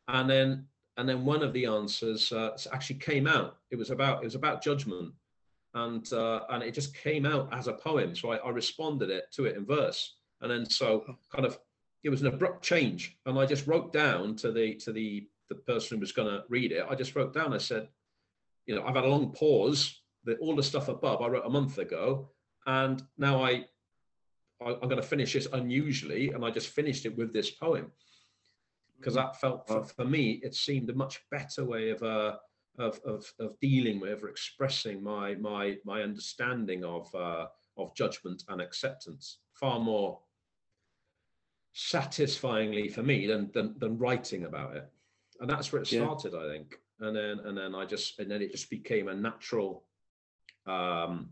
[0.10, 0.66] And then
[0.98, 3.58] and then one of the answers uh, actually came out.
[3.72, 5.14] It was about it was about judgment
[5.74, 8.16] and uh, and it just came out as a poem.
[8.16, 11.58] So I, I, responded it to it in verse, and then so kind of
[12.04, 15.56] it was an abrupt change, and I just wrote down to the to the the
[15.56, 16.86] person who was going to read it.
[16.90, 17.54] I just wrote down.
[17.54, 17.88] I said,
[18.66, 19.98] you know, I've had a long pause.
[20.24, 22.30] That all the stuff above I wrote a month ago,
[22.68, 23.66] and now I,
[24.64, 27.92] I am going to finish this unusually, and I just finished it with this poem
[29.02, 32.36] because that felt for, for me it seemed a much better way of uh,
[32.78, 38.44] of, of, of dealing with or expressing my my my understanding of uh, of judgment
[38.50, 39.40] and acceptance.
[39.54, 40.20] Far more
[41.74, 44.90] satisfyingly for me than, than than writing about it.
[45.40, 46.40] And that's where it started yeah.
[46.40, 46.78] i think.
[47.00, 49.84] And then and then i just and then it just became a natural
[50.68, 51.30] um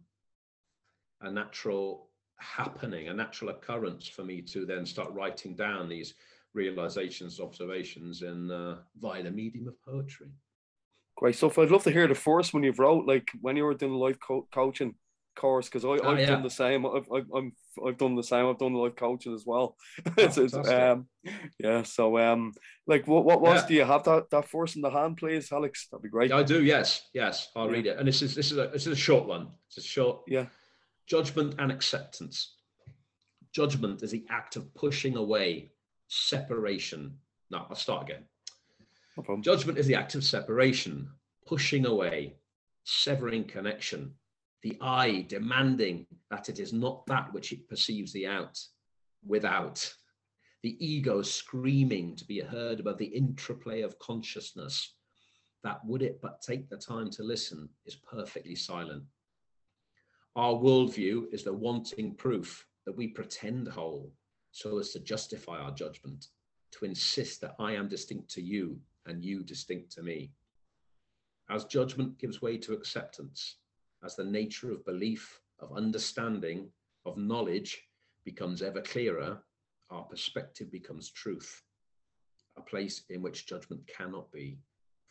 [1.22, 6.14] a natural happening a natural occurrence for me to then start writing down these
[6.54, 10.30] realizations observations in uh, via the medium of poetry
[11.20, 11.60] Great stuff.
[11.60, 13.98] I'd love to hear the first one you've wrote, like when you were doing the
[13.98, 14.96] life co- coaching
[15.36, 16.28] course, because I've oh, yeah.
[16.28, 16.86] done the same.
[16.86, 17.52] I've, I've, I'm,
[17.86, 18.46] I've done the same.
[18.46, 19.76] I've done life coaching as well.
[20.06, 21.08] Oh, it's, um,
[21.60, 21.84] yeah.
[21.84, 22.54] So, um,
[22.88, 23.64] like, what, what was?
[23.64, 23.68] Yeah.
[23.68, 25.90] Do you have that that first in the hand, please, Alex?
[25.92, 26.32] That'd be great.
[26.32, 26.64] I do.
[26.64, 27.50] Yes, yes.
[27.54, 27.72] I'll yeah.
[27.74, 27.98] read it.
[27.98, 29.50] And this is this is a this is a short one.
[29.68, 30.22] It's a short.
[30.26, 30.46] Yeah.
[31.06, 32.56] Judgment and acceptance.
[33.54, 35.74] Judgment is the act of pushing away
[36.08, 37.18] separation.
[37.52, 38.24] Now I'll start again.
[39.28, 41.10] No Judgment is the act of separation,
[41.46, 42.38] pushing away,
[42.86, 44.14] severing connection,
[44.64, 48.58] the I demanding that it is not that which it perceives the out
[49.26, 49.94] without,
[50.64, 54.96] the ego screaming to be heard above the interplay of consciousness.
[55.64, 59.04] That would it but take the time to listen is perfectly silent.
[60.36, 64.14] Our worldview is the wanting proof that we pretend whole
[64.52, 66.28] so as to justify our judgment,
[66.72, 68.80] to insist that I am distinct to you
[69.10, 70.32] and you distinct to me.
[71.50, 73.56] As judgment gives way to acceptance,
[74.06, 76.70] as the nature of belief, of understanding,
[77.06, 77.82] of knowledge
[78.24, 79.42] becomes ever clearer,
[79.90, 81.64] our perspective becomes truth,
[82.56, 84.60] a place in which judgment cannot be,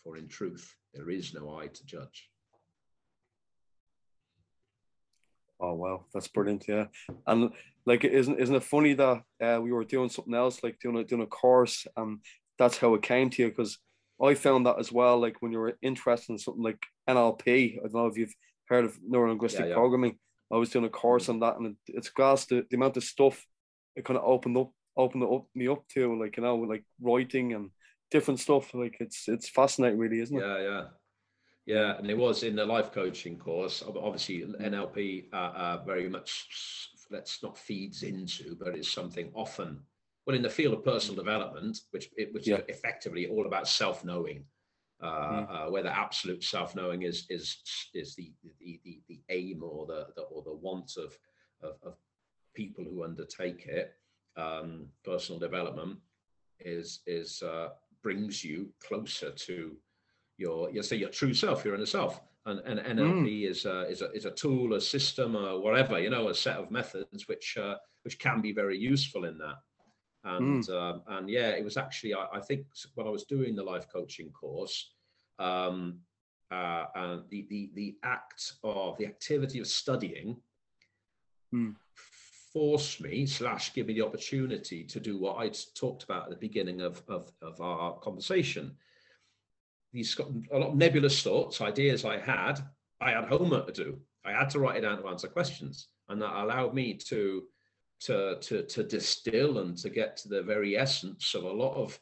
[0.03, 2.31] for in truth there is no I to judge.
[5.61, 6.67] Oh wow, that's brilliant!
[6.69, 6.87] Yeah,
[7.27, 7.51] and
[7.85, 11.05] like, isn't isn't it funny that uh, we were doing something else, like doing a
[11.05, 12.21] doing a course, and
[12.61, 13.49] that's how it came to you?
[13.49, 13.79] Because
[14.22, 15.20] I found that as well.
[15.20, 18.35] Like when you're interested in something like NLP, I don't know if you've
[18.66, 19.74] heard of neuro linguistic yeah, yeah.
[19.74, 20.18] programming.
[20.52, 23.44] I was doing a course on that, and it's gas the, the amount of stuff
[23.96, 27.52] it kind of opened up, opened up me up to, like you know, like writing
[27.52, 27.70] and
[28.11, 28.72] different stuff.
[28.74, 30.40] Like it's it's fascinating, really, isn't it?
[30.40, 30.85] Yeah, yeah,
[31.66, 31.98] yeah.
[31.98, 33.85] And it was in the life coaching course.
[33.87, 39.81] Obviously, NLP uh, uh, very much let's not feeds into, but it's something often
[40.29, 42.57] well, in the field of personal development, which which yeah.
[42.57, 44.45] is effectively all about self-knowing,
[45.03, 45.47] uh, mm.
[45.49, 47.57] uh, whether absolute self-knowing is is
[47.95, 51.17] is the the, the, the aim or the, the, or the want of,
[51.62, 51.95] of, of
[52.55, 53.95] people who undertake it.
[54.37, 55.97] Um, personal development
[56.61, 57.71] is is uh,
[58.03, 59.77] brings you closer to
[60.37, 62.21] your you say your true self, your inner self.
[62.45, 63.51] And, and NLP mm.
[63.51, 66.57] is, a, is, a, is a tool, a system, or whatever, you know, a set
[66.57, 69.57] of methods which uh, which can be very useful in that
[70.24, 70.70] and mm.
[70.70, 73.87] um, and yeah, it was actually I, I, think when I was doing the life
[73.92, 74.92] coaching course,
[75.38, 75.98] um,
[76.50, 80.37] uh, and the the the act of the activity of studying
[81.54, 81.74] mm.
[82.52, 86.37] forced me slash give me the opportunity to do what I talked about at the
[86.37, 88.76] beginning of of, of our conversation.
[89.92, 90.18] These
[90.52, 92.61] a lot of nebulous thoughts, ideas I had,
[93.00, 93.98] I had homework to do.
[94.24, 97.44] I had to write it down to answer questions, and that allowed me to
[98.01, 101.99] to, to, to distill and to get to the very essence of a lot of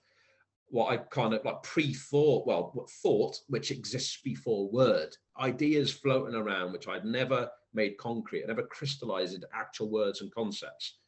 [0.68, 6.72] what I kind of like pre-thought, well, thought which exists before word, ideas floating around
[6.72, 10.98] which I'd never made concrete, I never crystallized into actual words and concepts.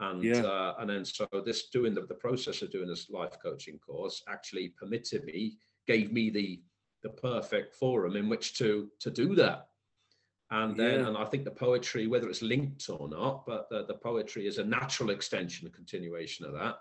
[0.00, 0.42] And yeah.
[0.42, 4.22] uh, and then so this doing the, the process of doing this life coaching course
[4.28, 5.56] actually permitted me,
[5.88, 6.62] gave me the
[7.02, 9.68] the perfect forum in which to to do that.
[10.50, 11.08] And then, yeah.
[11.08, 14.56] and I think the poetry, whether it's linked or not, but the, the poetry is
[14.56, 16.78] a natural extension, a continuation of that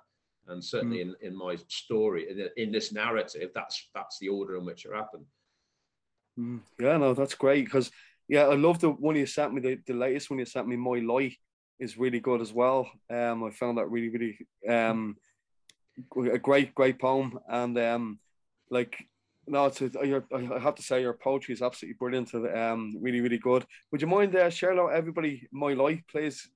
[0.47, 1.01] and certainly mm.
[1.01, 4.93] in, in my story in, in, this narrative that's that's the order in which it
[4.93, 5.25] happened
[6.39, 6.59] mm.
[6.79, 7.91] yeah no that's great because
[8.27, 10.75] yeah i love the one you sent me the, the latest one you sent me
[10.75, 11.35] my light
[11.79, 14.37] is really good as well um i found that really really
[14.69, 15.15] um
[16.31, 18.19] a great great poem and um
[18.69, 19.05] like
[19.47, 19.89] no, it's a,
[20.33, 22.33] I have to say your poetry is absolutely brilliant.
[22.33, 23.65] Um, really, really good.
[23.91, 26.49] Would you mind uh, sharing out everybody my life, please?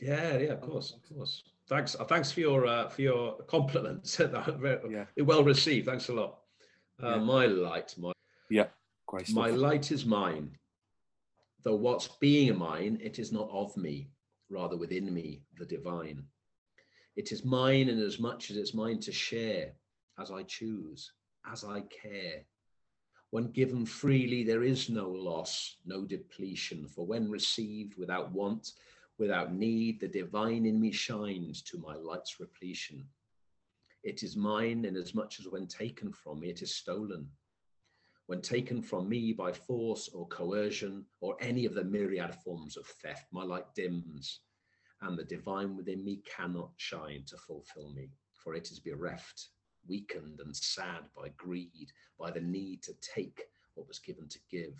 [0.00, 1.96] Yeah, yeah, of course, of course thanks.
[1.98, 4.18] Uh, thanks for your uh, for your compliments.
[4.90, 5.04] yeah.
[5.18, 5.86] Well received.
[5.86, 6.38] Thanks a lot.
[7.02, 7.16] Uh, yeah.
[7.18, 8.12] My light, my
[8.50, 8.66] yeah,
[9.06, 10.56] Great my light is mine.
[11.64, 14.10] Though what's being mine, it is not of me,
[14.50, 16.24] rather within me, the divine.
[17.14, 19.72] It is mine in as much as it's mine to share,
[20.18, 21.12] as I choose,
[21.50, 22.42] as I care.
[23.30, 28.72] When given freely, there is no loss, no depletion, for when received without want,
[29.18, 33.06] Without need, the divine in me shines to my light's repletion.
[34.02, 37.30] It is mine inasmuch as when taken from me, it is stolen.
[38.26, 42.86] When taken from me by force or coercion or any of the myriad forms of
[42.86, 44.40] theft, my light dims,
[45.02, 49.50] and the divine within me cannot shine to fulfill me, for it is bereft,
[49.88, 53.42] weakened, and sad by greed, by the need to take
[53.74, 54.74] what was given to give,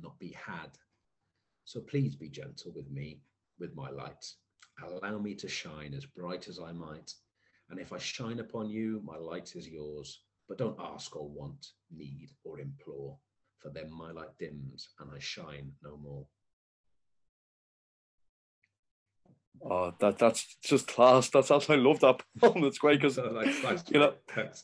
[0.00, 0.70] not be had.
[1.64, 3.20] So please be gentle with me
[3.58, 4.24] with my light.
[4.82, 7.12] Allow me to shine as bright as I might.
[7.70, 10.20] And if I shine upon you, my light is yours.
[10.48, 13.18] But don't ask or want, need or implore,
[13.58, 16.26] for then my light dims and I shine no more.
[19.62, 21.30] Oh, that that's just class.
[21.30, 22.64] That's that's I love that poem.
[22.64, 23.16] It's great because
[23.88, 24.14] you know,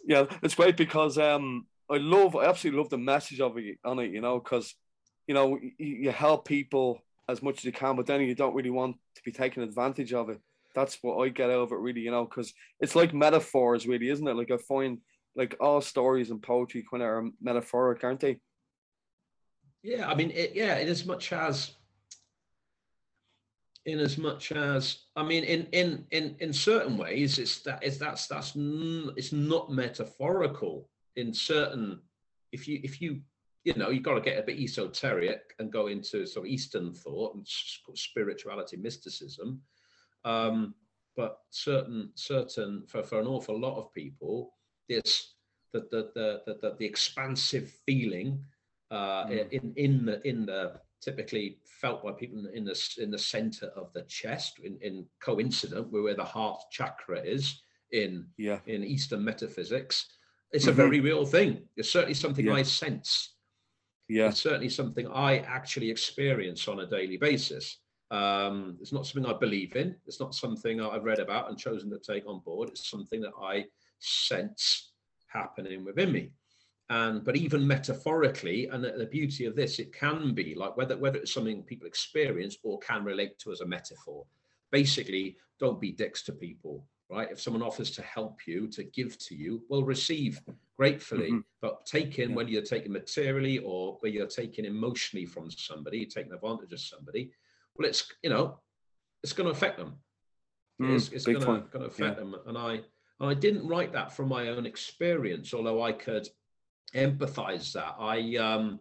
[0.07, 3.99] yeah, it's great because um, I love, I absolutely love the message of it on
[3.99, 4.11] it.
[4.11, 4.75] You know, because
[5.27, 8.55] you know, you, you help people as much as you can, but then you don't
[8.55, 10.41] really want to be taken advantage of it.
[10.75, 14.09] That's what I get out of it, really, you know, because it's like metaphors, really,
[14.09, 14.37] isn't it?
[14.37, 14.99] Like I find
[15.37, 18.39] like all stories and poetry kind of are metaphoric, aren't they?
[19.83, 21.73] Yeah, I mean, it, yeah, in as much as,
[23.87, 27.99] in as much as, I mean, in in in in certain ways, it's that it's
[27.99, 32.01] that's that's it's not metaphorical in certain.
[32.53, 33.21] If you if you
[33.65, 36.93] you know, you've got to get a bit esoteric and go into sort of Eastern
[36.93, 39.63] thought and spirituality, mysticism.
[40.25, 40.75] Um,
[41.17, 44.53] but certain, certain for, for an awful lot of people,
[44.89, 45.35] this
[45.73, 48.45] the the the the, the, the expansive feeling
[48.91, 49.51] uh, mm.
[49.51, 53.93] in in the in the typically felt by people in the in the center of
[53.93, 58.59] the chest, in, in coincident with where the heart chakra is in yeah.
[58.67, 60.07] in Eastern metaphysics.
[60.53, 60.73] It's mm-hmm.
[60.73, 61.63] a very real thing.
[61.77, 62.55] It's certainly something yeah.
[62.55, 63.35] I sense
[64.09, 64.29] yeah.
[64.29, 67.79] It's certainly something I actually experience on a daily basis.
[68.11, 69.97] Um, it's not something I believe in.
[70.07, 72.69] It's not something I've read about and chosen to take on board.
[72.69, 73.65] It's something that I
[74.01, 74.93] sense
[75.27, 76.31] happening within me.
[76.91, 81.19] And but even metaphorically, and the, beauty of this, it can be like whether whether
[81.19, 84.25] it's something people experience or can relate to as a metaphor.
[84.71, 87.29] Basically, don't be dicks to people right?
[87.31, 90.41] If someone offers to help you, to give to you, well, receive
[90.77, 91.41] gratefully, mm-hmm.
[91.61, 92.37] but take in yeah.
[92.37, 97.31] whether you're taking materially or whether you're taking emotionally from somebody, taking advantage of somebody.
[97.77, 98.59] Well, it's you know,
[99.23, 99.95] it's going to affect them.
[100.81, 102.15] Mm, it's, it's going to going to affect yeah.
[102.15, 102.81] them, and I
[103.21, 106.29] and I didn't write that from my own experience, although I could
[106.95, 107.97] empathize that.
[107.99, 108.81] I um,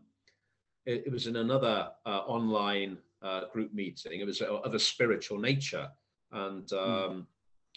[0.85, 4.19] it, it was in another uh, online uh, group meeting.
[4.19, 5.87] It was of a spiritual nature,
[6.31, 6.77] and mm.
[6.77, 7.27] um,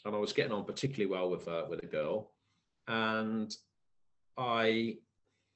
[0.04, 2.32] and I was getting on particularly well with uh, with a girl,
[2.88, 3.54] and
[4.36, 4.96] I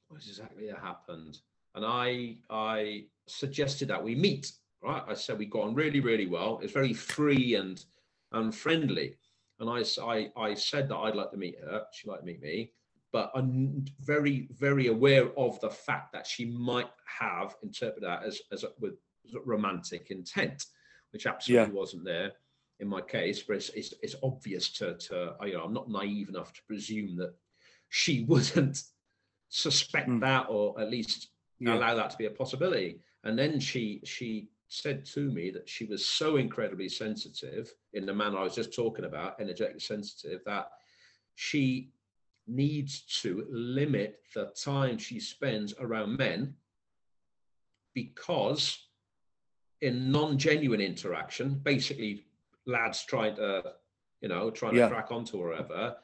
[0.07, 1.39] what exactly that happened,
[1.75, 4.51] and I I suggested that we meet.
[4.83, 6.59] Right, I said we got on really really well.
[6.63, 7.83] It's very free and
[8.31, 9.17] and friendly,
[9.59, 11.83] and I I I said that I'd like to meet her.
[11.93, 12.73] She'd like to meet me,
[13.11, 18.41] but I'm very very aware of the fact that she might have interpreted that as
[18.51, 18.95] as a, with
[19.45, 20.65] romantic intent,
[21.11, 21.79] which absolutely yeah.
[21.79, 22.31] wasn't there
[22.81, 26.29] in my case, but it's, it's, it's obvious to, to, you know, I'm not naive
[26.29, 27.33] enough to presume that
[27.89, 28.83] she wouldn't
[29.49, 30.19] suspect mm.
[30.21, 31.75] that or at least yeah.
[31.75, 32.99] allow that to be a possibility.
[33.23, 38.13] And then she, she said to me that she was so incredibly sensitive in the
[38.13, 40.69] manner I was just talking about, energetically sensitive, that
[41.35, 41.91] she
[42.47, 46.55] needs to limit the time she spends around men
[47.93, 48.77] because
[49.81, 52.25] in non-genuine interaction, basically
[52.65, 53.73] lads trying to,
[54.21, 54.87] you know, trying Yeah.
[54.87, 55.97] to crack onto her whatever,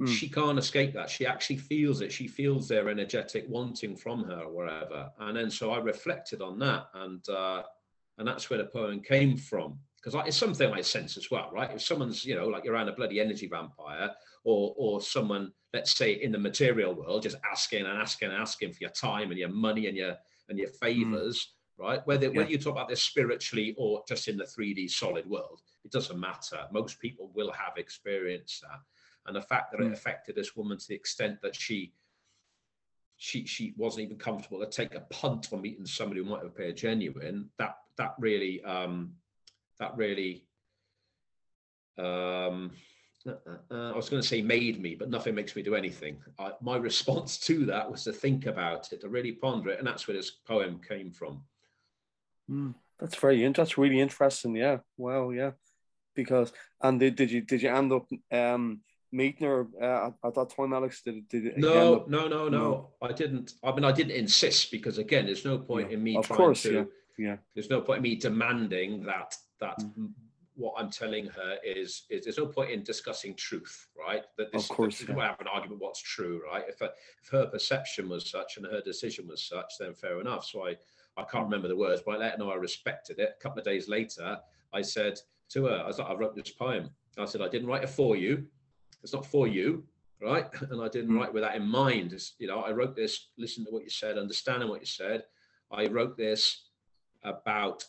[0.00, 0.08] Mm.
[0.08, 1.10] she can't escape that.
[1.10, 2.10] She actually feels it.
[2.10, 5.12] She feels their energetic wanting from her or whatever.
[5.18, 7.62] And then so I reflected on that and uh
[8.18, 9.80] and that's where the poem came from.
[9.96, 11.70] Because it's something I sense as well, right?
[11.70, 14.14] If someone's, you know, like you're around a bloody energy vampire,
[14.44, 18.72] or or someone, let's say in the material world, just asking and asking and asking
[18.72, 20.16] for your time and your money and your
[20.48, 22.06] and your favors, right?
[22.06, 22.38] Whether Yeah.
[22.38, 26.18] whether you talk about this spiritually or just in the 3D solid world, it doesn't
[26.18, 26.66] matter.
[26.72, 28.80] Most people will have experienced that.
[29.26, 29.92] And the fact that it Mm.
[29.92, 31.94] affected this woman to the extent that she
[33.16, 36.72] she she wasn't even comfortable to take a punt on meeting somebody who might appear
[36.72, 39.16] genuine, that that really um
[39.78, 40.44] that really
[41.98, 42.72] um
[43.26, 43.34] uh,
[43.70, 46.16] uh, I was going to say made me, but nothing makes me do anything.
[46.38, 49.86] I, my response to that was to think about it, to really ponder it, and
[49.86, 51.42] that's where this poem came from.
[52.50, 54.56] Mm, that's very in- that's really interesting.
[54.56, 54.78] Yeah.
[54.96, 55.30] Wow.
[55.30, 55.52] Yeah.
[56.14, 58.80] Because and did, did you did you end up um
[59.12, 61.02] meeting her uh, at, at that time, Alex?
[61.02, 62.88] Did did it No, up- no, no, no, no.
[63.00, 63.52] I didn't.
[63.62, 66.36] I mean, I didn't insist because again, there's no point Yeah, in me of trying
[66.36, 66.72] course, to.
[66.72, 66.84] yeah,
[67.18, 67.36] yeah.
[67.54, 70.12] There's no point in me demanding that that Mm.
[70.62, 74.22] What I'm telling her is is there's no point in discussing truth, right?
[74.38, 75.14] That this, Of course, this, yeah.
[75.16, 76.64] we have an argument what's true, right?
[76.68, 80.44] If, her- if her perception was such and her decision was such, then fair enough.
[80.46, 80.76] So I
[81.16, 83.34] I can't remember the words, but I let her know I respected it.
[83.38, 84.38] A couple of days later,
[84.72, 85.18] I said
[85.50, 86.88] to her, I was like, I wrote this poem.
[87.18, 88.46] I said, I didn't write it for you.
[89.02, 89.84] It's not for you,
[90.22, 90.46] right?
[90.70, 91.18] And I didn't Mm.
[91.18, 92.14] write with that in mind.
[92.14, 95.24] It's, you know, I wrote this, listen to what you said, understanding what you said.
[95.70, 96.68] I wrote this
[97.24, 97.84] about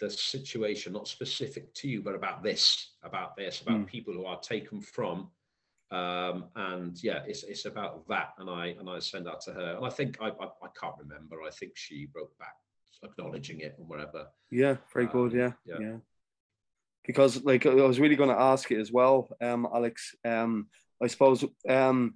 [0.00, 3.86] the situation, not specific to you, but about this, about this, about Mm.
[3.86, 5.30] people who are taken from.
[5.90, 8.34] Um, and yeah, it's it's about that.
[8.38, 9.76] And I and I send that to her.
[9.76, 11.42] And I think I I, I can't remember.
[11.42, 12.56] I think she wrote back
[13.02, 14.26] acknowledging it and whatever.
[14.50, 15.32] Yeah, very good.
[15.32, 15.78] Um, Yeah, yeah.
[15.80, 15.96] yeah.
[17.04, 20.16] Because like I was really going to ask you as well, um, Alex.
[20.24, 20.68] Um,
[21.02, 22.14] I suppose um,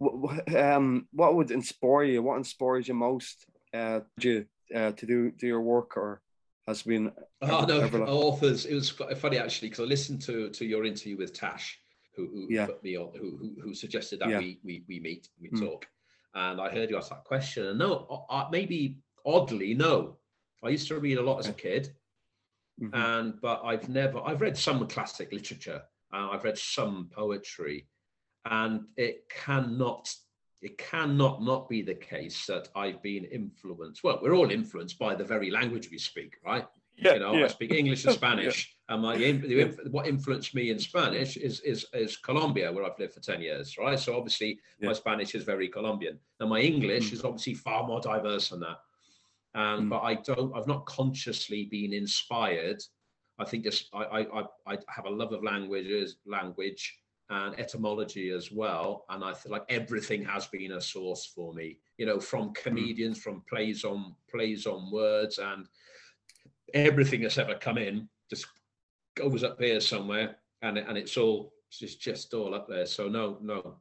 [0.00, 2.22] w- um, what would inspire you?
[2.22, 3.46] What inspires you most?
[3.72, 6.20] Uh, you uh, to do do your work, or
[6.66, 8.64] has been Oh no, ever authors.
[8.64, 11.78] It was funny actually because I listened to to your interview with Tash,
[12.14, 12.66] who who Yeah.
[12.66, 14.38] put me on, who who, who suggested that Yeah.
[14.38, 15.60] we we we meet, we Mm.
[15.60, 15.86] talk,
[16.34, 17.66] and I heard you ask that question.
[17.66, 20.18] And no, uh, maybe oddly, no.
[20.62, 21.94] I used to read a lot as a kid,
[22.80, 22.94] Mhm.
[22.94, 24.20] and but I've never.
[24.20, 27.86] I've read some classic literature, and I've read some poetry,
[28.46, 30.14] and it cannot.
[30.64, 34.02] It cannot not be the case that I've been influenced.
[34.02, 36.66] Well, we're all influenced by the very language we speak, right?
[36.96, 38.74] yeah, you know, I speak English and Spanish.
[38.88, 43.12] And my the, what influenced me in Spanish is is is Colombia, where I've lived
[43.12, 43.98] for ten years, right?
[43.98, 47.12] So obviously, my Spanish is very Colombian, and my English Mm.
[47.12, 48.78] is obviously far more diverse than that.
[49.54, 49.90] And Mm.
[49.90, 52.80] but I don't, I've not consciously been inspired.
[53.38, 56.82] I think this, I I I, I have a love of languages, language
[57.30, 59.04] and etymology as well.
[59.08, 61.78] And I feel like everything has been a source for me.
[61.98, 65.66] You know, from comedians, from plays on plays on words, and
[66.72, 68.46] everything that's ever come in just
[69.14, 73.06] goes up here somewhere and and it's all it's just just all up there so
[73.06, 73.76] no no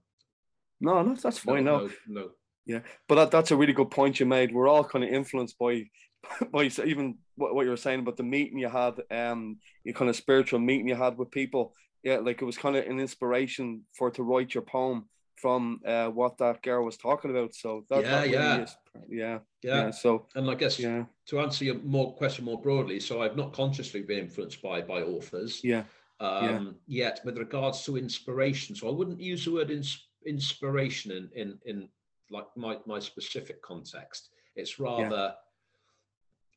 [0.79, 1.63] No, no, that's fine.
[1.63, 2.29] No, no,
[2.65, 2.82] no.
[3.08, 4.54] but that, that's a really good point you made.
[4.54, 5.89] We're all kind of influenced by,
[6.52, 10.10] by even what, what you were saying about the meeting you had, um, your kind
[10.10, 11.73] of spiritual meeting you had with people.
[12.04, 16.08] Yeah, like it was kind of an inspiration for to write your poem from uh,
[16.08, 17.56] what that girl was talking about.
[17.56, 18.63] So that, Yeah, that really yeah.
[18.63, 18.77] is,
[19.10, 19.85] yeah, yeah.
[19.85, 19.91] yeah.
[19.91, 23.54] So and i guess yeah, to answer your more question more broadly so i've not
[23.54, 25.83] consciously been influenced by by authors yeah,
[26.19, 31.29] um yet with regards to inspiration so i wouldn't use the word ins- inspiration in
[31.35, 31.89] in in
[32.29, 35.33] like my my specific context it's rather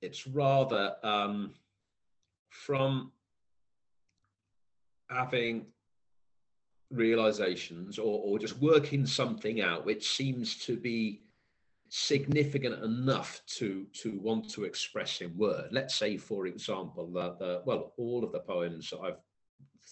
[0.03, 1.53] it's rather um
[2.51, 3.13] from
[5.09, 5.67] having
[6.91, 11.21] realizations or, or just working something out which seems to be
[11.89, 15.69] significant enough to to want to express in word.
[15.71, 19.19] Let's say for example the, the well all of the poems i've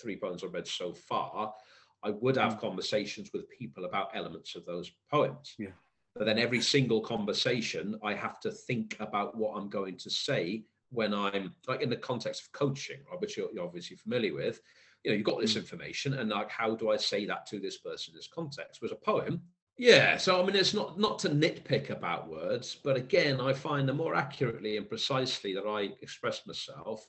[0.00, 1.54] three poems i've read so far
[2.02, 2.60] i would have mm.
[2.60, 5.54] conversations with people about elements of those poems.
[5.58, 5.68] Yeah.
[6.16, 10.64] but then every single conversation i have to think about what i'm going to say
[10.90, 14.60] when i'm like in the context of coaching right, which you're, you're obviously familiar with
[15.04, 15.58] you know you've got this Mm.
[15.60, 18.92] information and like how do i say that to this person in this context was
[18.92, 19.40] a poem
[19.78, 23.88] yeah so i mean it's not not to nitpick about words but again i find
[23.88, 27.06] the more accurately and precisely that i express myself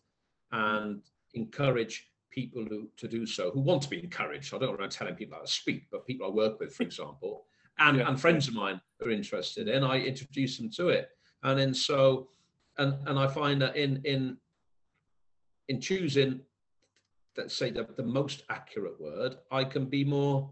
[0.51, 1.01] and
[1.33, 4.53] encourage people who, to do so who want to be encouraged.
[4.53, 6.83] I don't want to telling people how to speak, but people I work with, for
[6.83, 7.45] example,
[7.79, 8.07] and, yeah.
[8.07, 11.09] and friends of mine are interested in, I introduce them to it.
[11.43, 12.27] And then so,
[12.77, 14.37] and, and I find that in, in,
[15.69, 16.41] in choosing,
[17.37, 20.51] let's say the, the most accurate word, I can be more,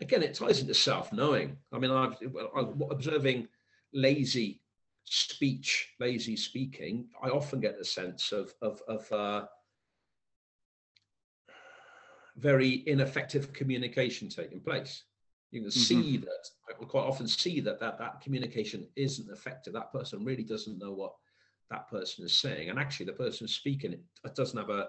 [0.00, 1.56] again, it ties into self-knowing.
[1.72, 2.16] I mean, I've,
[2.56, 3.48] I'm observing
[3.92, 4.60] lazy
[5.04, 9.46] speech, lazy speaking, I often get the sense of, of, of uh,
[12.36, 15.04] very ineffective communication taking place.
[15.50, 16.24] You can see mm-hmm.
[16.24, 16.48] that
[16.80, 19.74] I quite often see that, that that communication isn't effective.
[19.74, 21.12] That person really doesn't know what
[21.70, 22.70] that person is saying.
[22.70, 23.98] And actually the person speaking
[24.34, 24.88] doesn't have a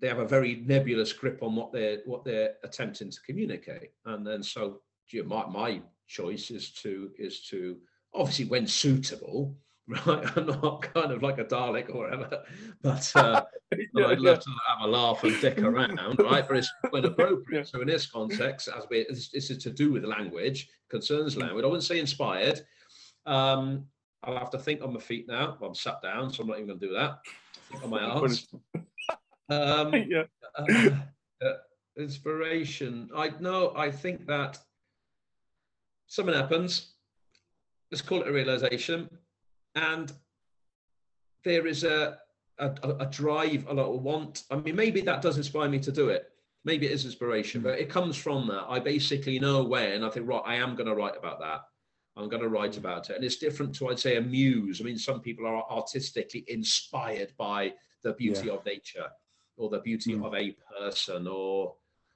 [0.00, 3.90] they have a very nebulous grip on what they're what they're attempting to communicate.
[4.06, 4.80] And then so
[5.26, 7.76] my, my choice is to is to
[8.14, 9.56] obviously when suitable,
[9.88, 10.36] right?
[10.36, 12.44] I'm not kind of like a Dalek or whatever,
[12.82, 13.44] but, uh,
[13.94, 14.42] yeah, I'd love yeah.
[14.42, 16.46] to have a laugh and dick around, right?
[16.46, 17.58] But it's when appropriate.
[17.58, 17.64] Yeah.
[17.64, 21.42] So in this context, as we this, this, is to do with language, concerns mm.
[21.42, 21.64] language.
[21.64, 22.60] I wouldn't say inspired.
[23.26, 23.86] Um,
[24.22, 25.56] I'll have to think on my feet now.
[25.60, 27.18] Well, I'm sat down, so I'm not even going to do that.
[27.70, 28.48] Think on my arms.
[29.50, 30.24] Um, yeah.
[30.56, 30.90] Uh,
[31.44, 31.52] uh,
[31.98, 33.10] inspiration.
[33.14, 33.72] I know.
[33.76, 34.58] I think that
[36.06, 36.94] something happens
[37.90, 39.08] let's call it a realization.
[39.74, 40.12] And
[41.44, 42.18] there is a,
[42.58, 42.70] a,
[43.00, 44.44] a drive, a lot of want.
[44.50, 46.30] I mean, maybe that does inspire me to do it.
[46.64, 48.66] Maybe it is inspiration, but it comes from that.
[48.68, 51.62] I basically know when I think, right, I am going to write about that.
[52.16, 53.16] I'm going to write about it.
[53.16, 54.80] And it's different to, I'd say, a muse.
[54.80, 57.72] I mean, some people are artistically inspired by
[58.02, 58.54] the beauty yeah.
[58.54, 59.06] of nature
[59.60, 60.26] or the beauty mm.
[60.26, 61.74] of a person or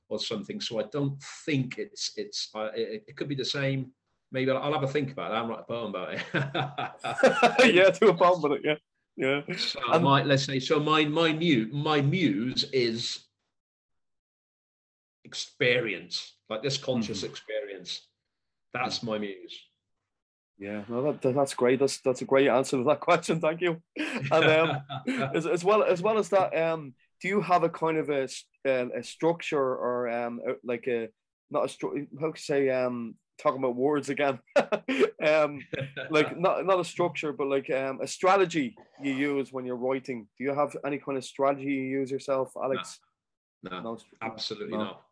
[0.08, 0.60] or something.
[0.60, 3.92] So I don't think it's it's uh, it, it, could be the same
[4.32, 5.34] maybe I'll, I'll have a think about it.
[5.34, 7.74] I'll write a poem about it.
[7.74, 8.62] yeah, do a poem about it.
[8.64, 8.74] Yeah.
[9.16, 9.56] Yeah.
[9.56, 10.80] So um, my, let's say so.
[10.80, 13.20] My my muse my muse is
[15.24, 17.30] experience, like this conscious mm-hmm.
[17.30, 18.08] experience.
[18.72, 19.56] That's my muse.
[20.58, 21.78] Yeah, no, that, that's great.
[21.78, 23.40] That's that's a great answer to that question.
[23.40, 23.80] Thank you.
[23.96, 24.82] And um,
[25.34, 26.94] as, as well as well as that, um,
[27.24, 28.28] do you have a kind of a
[28.66, 31.08] a, a structure or um like a
[31.50, 32.06] not a structure?
[32.20, 34.38] How to say um talking about words again.
[35.26, 35.58] um,
[36.10, 40.28] like not not a structure, but like um, a strategy you use when you're writing.
[40.36, 43.00] Do you have any kind of strategy you use yourself, Alex?
[43.62, 44.84] No, no, no absolutely no.
[44.84, 45.02] not.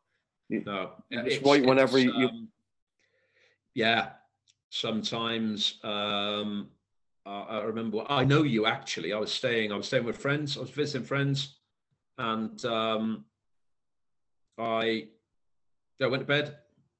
[0.50, 2.12] No, you just write whenever you.
[2.12, 2.48] Um,
[3.74, 4.10] yeah,
[4.68, 6.68] sometimes um,
[7.24, 8.04] I, I remember.
[8.06, 9.14] I know you actually.
[9.14, 9.72] I was staying.
[9.72, 10.58] I was staying with friends.
[10.58, 11.56] I was visiting friends,
[12.18, 13.24] and um,
[14.58, 15.08] I,
[16.00, 16.56] I went to bed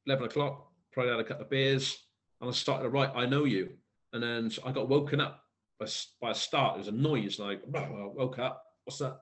[0.07, 1.99] eleven o'clock probably had a couple of beers,
[2.41, 3.71] and I started to write "I Know You,"
[4.13, 5.45] and then I got woken up
[5.81, 5.87] by,
[6.21, 6.75] by a start.
[6.75, 8.65] There was a noise, like I woke up.
[8.85, 9.21] What's that?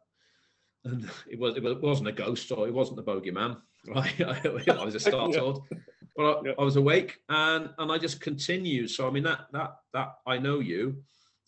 [0.85, 4.21] And it was it wasn't a ghost or it wasn't the bogeyman, right?
[4.21, 5.79] I was just startled, yeah.
[6.17, 6.53] but I, yeah.
[6.59, 8.91] I, was awake and and I just continued.
[8.91, 11.03] So I mean that that that "I Know You,"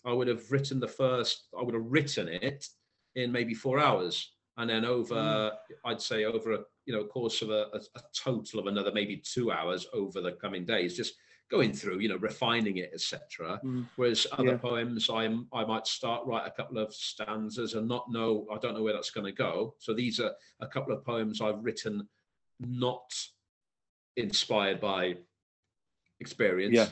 [0.05, 1.49] I would have written the first.
[1.59, 2.67] I would have written it
[3.15, 5.53] in maybe four hours, and then over mm.
[5.85, 9.17] I'd say over a you know course of a, a, a, total of another maybe
[9.17, 11.15] two hours over the coming days just
[11.51, 13.87] going through you know refining it etc mm.
[13.97, 14.57] whereas other yeah.
[14.57, 18.75] poems i'm i might start write a couple of stanzas and not know i don't
[18.75, 22.09] know where that's going to go so these are a couple of poems i've written
[22.59, 23.13] not
[24.17, 25.15] inspired by
[26.21, 26.89] experience yeah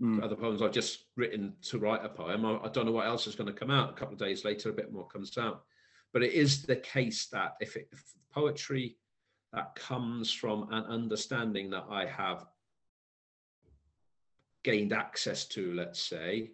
[0.00, 0.22] mm.
[0.22, 3.26] other poems i've just written to write a poem I, I don't know what else
[3.26, 5.64] is going to come out a couple of days later a bit more comes out
[6.12, 8.02] but it is the case that if, it, if
[8.32, 8.96] poetry
[9.52, 12.46] that comes from an understanding that I have
[14.62, 16.50] gained access to, let's say,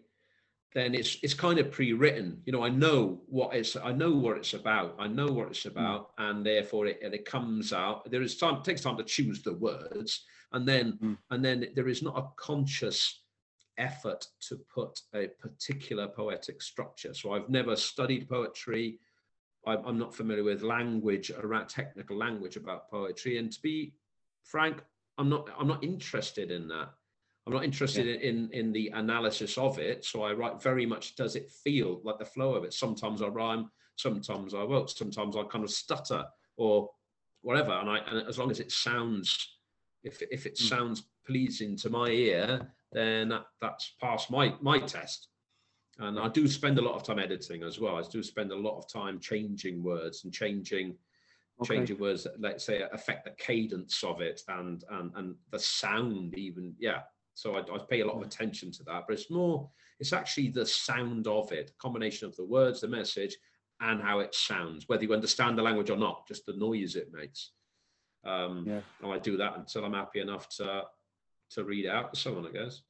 [0.75, 2.43] then it's it's kind of pre-written.
[2.45, 4.97] You know, I know what it's I know what it's about.
[4.99, 5.71] I know what it's hmm.
[5.71, 6.31] about, mm.
[6.31, 8.11] and therefore it, and it comes out.
[8.11, 11.17] There is time, it takes time to choose the words, and then mm.
[11.31, 13.23] and then there is not a conscious
[13.79, 17.15] effort to put a particular poetic structure.
[17.15, 18.99] So I've never studied poetry.
[19.67, 23.39] I'm not familiar with language around technical language about poetry.
[23.39, 23.95] And to be
[24.45, 24.83] frank,
[25.19, 26.91] I'm not I'm not interested in that.
[27.47, 28.29] I'm not interested yeah.
[28.29, 30.05] in, in the analysis of it.
[30.05, 32.75] So I write very much does it feel like the flow of it.
[32.75, 36.25] Sometimes I rhyme, sometimes I won't, sometimes I kind of stutter
[36.57, 36.91] or
[37.43, 37.73] whatever.
[37.73, 39.59] And I and as long as it sounds
[40.05, 40.69] if if it mm.
[40.69, 45.29] sounds pleasing to my ear, then that, that's passed my my test.
[45.99, 47.96] And I do spend a lot of time editing as well.
[47.96, 50.96] I do spend a lot of time changing words and changing
[51.61, 51.76] okay.
[51.76, 56.34] changing words that let's say affect the cadence of it and and and the sound
[56.38, 56.74] even.
[56.78, 57.01] Yeah.
[57.34, 59.05] So I, I pay a lot of attention to that.
[59.07, 59.70] But it's more,
[60.01, 63.36] it's actually the sound of it, combination of the words, the message,
[63.80, 67.12] and how it sounds, whether you understand the language or not, just the noise it
[67.12, 67.53] makes.
[68.24, 68.80] Um, Yeah.
[69.03, 70.84] And I do that until I'm happy enough to
[71.51, 72.82] to read out to someone, I guess.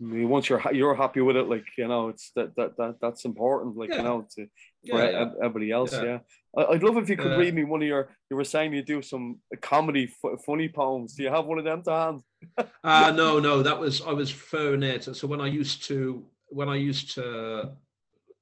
[0.00, 2.96] I mean, once you're you're happy with it, like you know, it's that that, that
[3.00, 3.76] that's important.
[3.76, 3.98] Like Yeah.
[3.98, 4.46] you know, to
[4.90, 5.30] for Yeah, yeah.
[5.42, 5.92] everybody else.
[5.92, 6.18] Yeah, Yeah.
[6.56, 7.36] I, I'd love if you could Yeah.
[7.38, 8.08] read me one of your.
[8.30, 11.14] You were saying you do some comedy f- funny poems.
[11.14, 12.20] Do you have one of them to hand?
[12.84, 15.14] Uh, no, no, that was I was referring there to.
[15.14, 17.70] So when I used to when I used to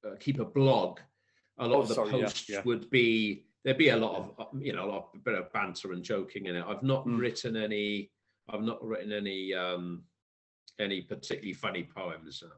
[0.05, 0.99] uh, keep a blog,
[1.59, 2.63] a lot Oh, of the sorry, posts yeah.
[2.65, 5.53] would be there'd be a lot of uh, you know a lot of bit of
[5.53, 6.65] banter and joking in it.
[6.67, 7.21] I've not Mm.
[7.21, 8.11] written any.
[8.51, 10.03] I've not written any um
[10.79, 12.43] any particularly funny poems.
[12.45, 12.49] Uh,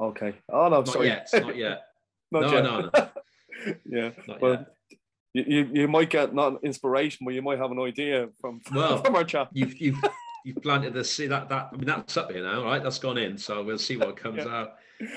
[0.00, 0.34] Okay.
[0.48, 1.06] Oh no, Not sorry.
[1.08, 1.28] yet.
[1.32, 1.82] Not yet.
[2.32, 2.64] Not no, yet.
[2.64, 3.08] no, no,
[3.84, 4.10] yeah.
[4.26, 4.66] not Well,
[5.34, 5.48] yet.
[5.48, 9.14] You, you might get not inspiration, but you might have an idea from Well, from
[9.14, 9.48] our chat.
[9.52, 9.98] You've you've
[10.44, 12.82] you've planted the see that that I mean that's up here now, right?
[12.82, 13.38] That's gone in.
[13.38, 14.48] So we'll see what comes Yeah.
[14.48, 14.74] out.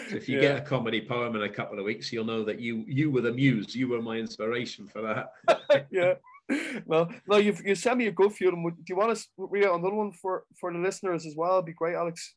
[0.10, 0.41] So if you Yeah.
[0.41, 3.22] get a comedy poem in a couple of weeks, you'll know that you you were
[3.22, 3.76] the muse.
[3.76, 5.88] You were my inspiration for that.
[5.89, 6.16] yeah.
[6.88, 8.64] No, no, you've you sent me a good few of them.
[8.64, 11.54] Would- Do you want to read out another one for for the listeners as well?
[11.54, 12.36] It'd be great, Alex.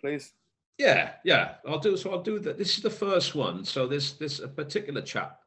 [0.00, 0.32] Please.
[0.78, 1.54] Yeah, yeah.
[1.66, 2.10] I'll do so.
[2.10, 2.58] I'll do that.
[2.58, 3.64] This is the first one.
[3.64, 5.38] So this this a particular chap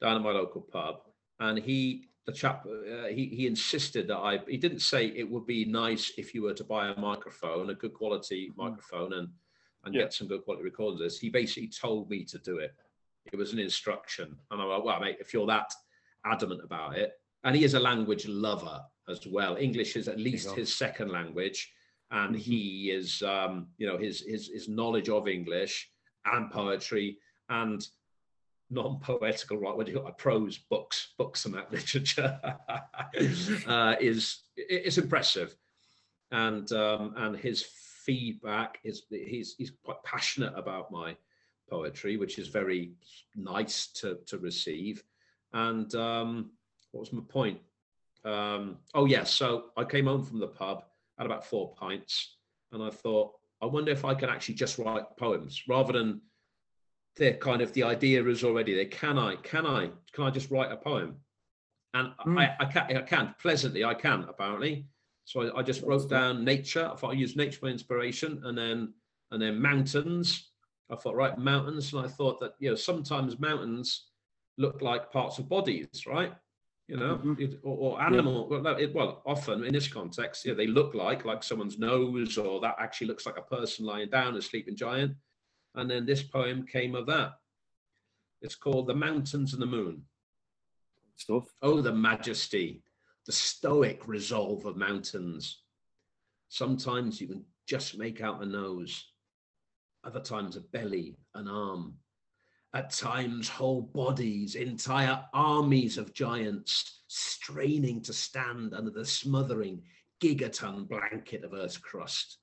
[0.00, 1.00] down at my local pub,
[1.40, 5.46] and he the chap uh, he he insisted that I he didn't say it would
[5.46, 9.28] be nice if you were to buy a microphone, a good quality microphone, and
[9.84, 10.02] and Yeah.
[10.02, 11.18] get some good quality recorders.
[11.18, 12.72] He basically told me to do it.
[13.32, 15.72] It was an instruction, and I'm like, well, mate, if you're that
[16.24, 17.12] adamant about it,
[17.48, 18.78] and he is a language lover
[19.08, 19.56] as well.
[19.56, 21.72] English is at least his second language.
[22.10, 22.38] And Mhm.
[22.40, 25.90] he is um, you know his his his knowledge of English
[26.26, 27.18] and poetry
[27.48, 27.80] and
[28.70, 32.38] non-poetical right what do you call it, prose books books and that literature
[33.66, 35.56] uh, is i- is impressive.
[36.30, 37.62] And um, and his
[38.06, 41.16] feedback is he's he's quite passionate about my
[41.70, 42.92] poetry which is very
[43.34, 45.02] nice to to receive.
[45.54, 46.50] And um,
[46.92, 47.58] what was my point
[48.24, 50.84] um, oh yes so I came home from the pub
[51.18, 52.36] had about four pints,
[52.72, 56.20] and I thought, I wonder if I can actually just write poems rather than
[57.16, 58.84] they're kind of the idea is already there.
[58.84, 59.34] Can I?
[59.36, 59.90] Can I?
[60.12, 61.16] Can I just write a poem?
[61.94, 62.38] And Hmm.
[62.38, 62.96] I, I can.
[62.96, 63.84] I can pleasantly.
[63.84, 64.86] I can apparently.
[65.24, 66.88] So I, I just That's wrote down nature.
[66.90, 68.94] I thought I used nature for inspiration, and then
[69.32, 70.50] and then mountains.
[70.90, 74.06] I thought right mountains, and I thought that you know sometimes mountains
[74.56, 76.32] look like parts of bodies, right?
[76.88, 77.38] You know, Mhm.
[77.38, 78.48] it- or, or animal.
[78.48, 82.60] Well, it, well, often in this context, yeah, they look like like someone's nose, or
[82.62, 85.14] that actually looks like a person lying down, a sleeping giant.
[85.74, 87.38] And then this poem came of that.
[88.40, 90.08] It's called "The Mountains and the Moon."
[91.16, 91.52] Stuff.
[91.60, 92.82] Oh, the majesty,
[93.26, 95.62] the stoic resolve of mountains.
[96.48, 99.12] Sometimes you can just make out a nose,
[100.04, 101.98] other times a belly, an arm.
[102.74, 109.82] At times, whole bodies, entire armies of giants straining to stand under the smothering
[110.20, 112.38] gigaton blanket of Earth's crust,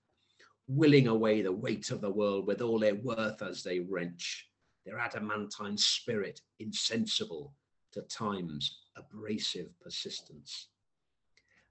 [0.67, 4.49] willing away the weight of the world with all their worth as they wrench,
[4.83, 7.53] their adamantine spirit insensible
[7.91, 10.69] to time's abrasive persistence.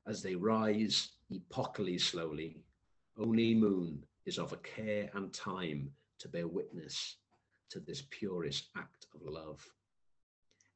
[0.07, 2.63] As they rise epochally slowly,
[3.19, 5.91] only moon is of a care and time
[6.21, 7.17] to bear witness
[7.75, 9.61] to this purest act of love.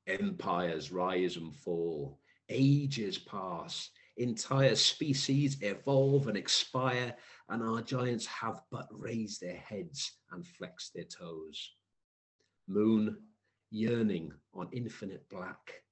[0.09, 2.19] Empires rise and fall,
[2.49, 7.15] ages pass, entire species evolve and expire,
[7.51, 11.71] and our giants have but raised their heads and flexed their toes.
[12.67, 13.17] Moon,
[13.71, 15.83] yearning on infinite black,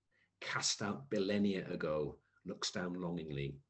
[0.40, 3.60] cast out millennia ago, looks down longingly,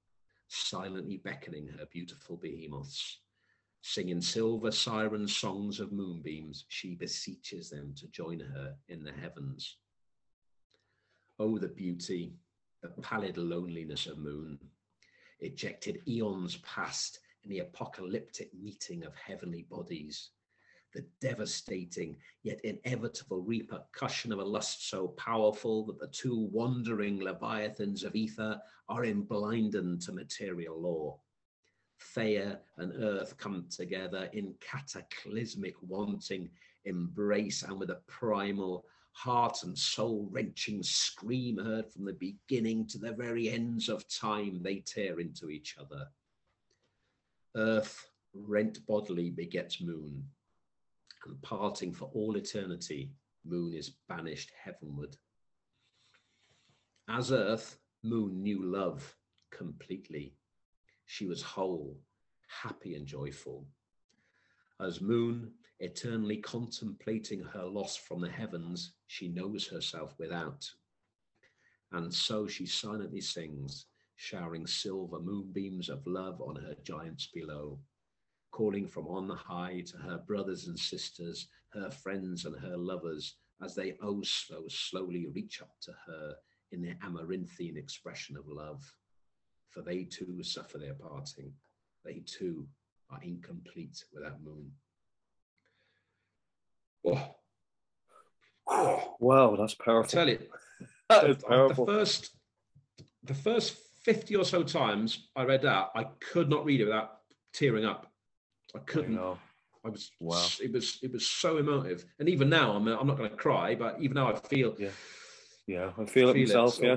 [0.48, 3.20] silently beckoning her beautiful behemoths.
[3.88, 9.76] Singing silver siren songs of moonbeams, she beseeches them to join her in the heavens.
[11.38, 12.34] Oh, the beauty,
[12.82, 14.58] the pallid loneliness of moon,
[15.38, 20.30] ejected eons past in the apocalyptic meeting of heavenly bodies,
[20.92, 28.02] the devastating yet inevitable repercussion of a lust so powerful that the two wandering leviathans
[28.02, 31.20] of ether are emblinded to material law.
[32.00, 36.50] Theia and earth come together in cataclysmic wanting
[36.84, 42.98] embrace and with a primal heart and soul wrenching scream heard from the beginning to
[42.98, 46.06] the very ends of time they tear into each other.
[47.56, 50.22] Earth, rent bodily, begets moon,
[51.24, 53.10] and parting for all eternity,
[53.44, 55.16] moon is banished heavenward.
[57.08, 59.16] As earth, moon knew love
[59.50, 60.34] completely.
[61.06, 61.96] She was whole,
[62.48, 63.66] happy, and joyful.
[64.80, 70.70] As moon, eternally contemplating her loss from the heavens, she knows herself without.
[71.92, 73.86] And so she silently sings,
[74.16, 77.78] showering silver moonbeams of love on her giants below,
[78.50, 83.74] calling from on high to her brothers and sisters, her friends and her lovers, as
[83.74, 86.36] they oh slow, slowly reach up to her
[86.72, 88.82] in their amaranthine expression of love.
[89.76, 91.52] For they too suffer their parting.
[92.02, 92.66] They too
[93.10, 94.72] are incomplete without moon.
[97.06, 97.34] Oh.
[98.66, 99.16] Oh.
[99.20, 100.18] Wow, that's powerful.
[100.18, 100.38] I tell you,
[101.10, 101.84] that the, powerful.
[101.84, 102.30] the first
[103.24, 107.18] the first 50 or so times I read that, I could not read it without
[107.52, 108.10] tearing up.
[108.74, 109.14] I I couldn't.
[109.16, 109.36] know.
[109.84, 110.46] I was Wow.
[110.62, 112.06] it was it was so emotive.
[112.18, 114.88] And even now I'm I'm not going to cry, but even now I feel Yeah.
[115.66, 116.76] Yeah, I feel it myself.
[116.76, 116.96] So yeah.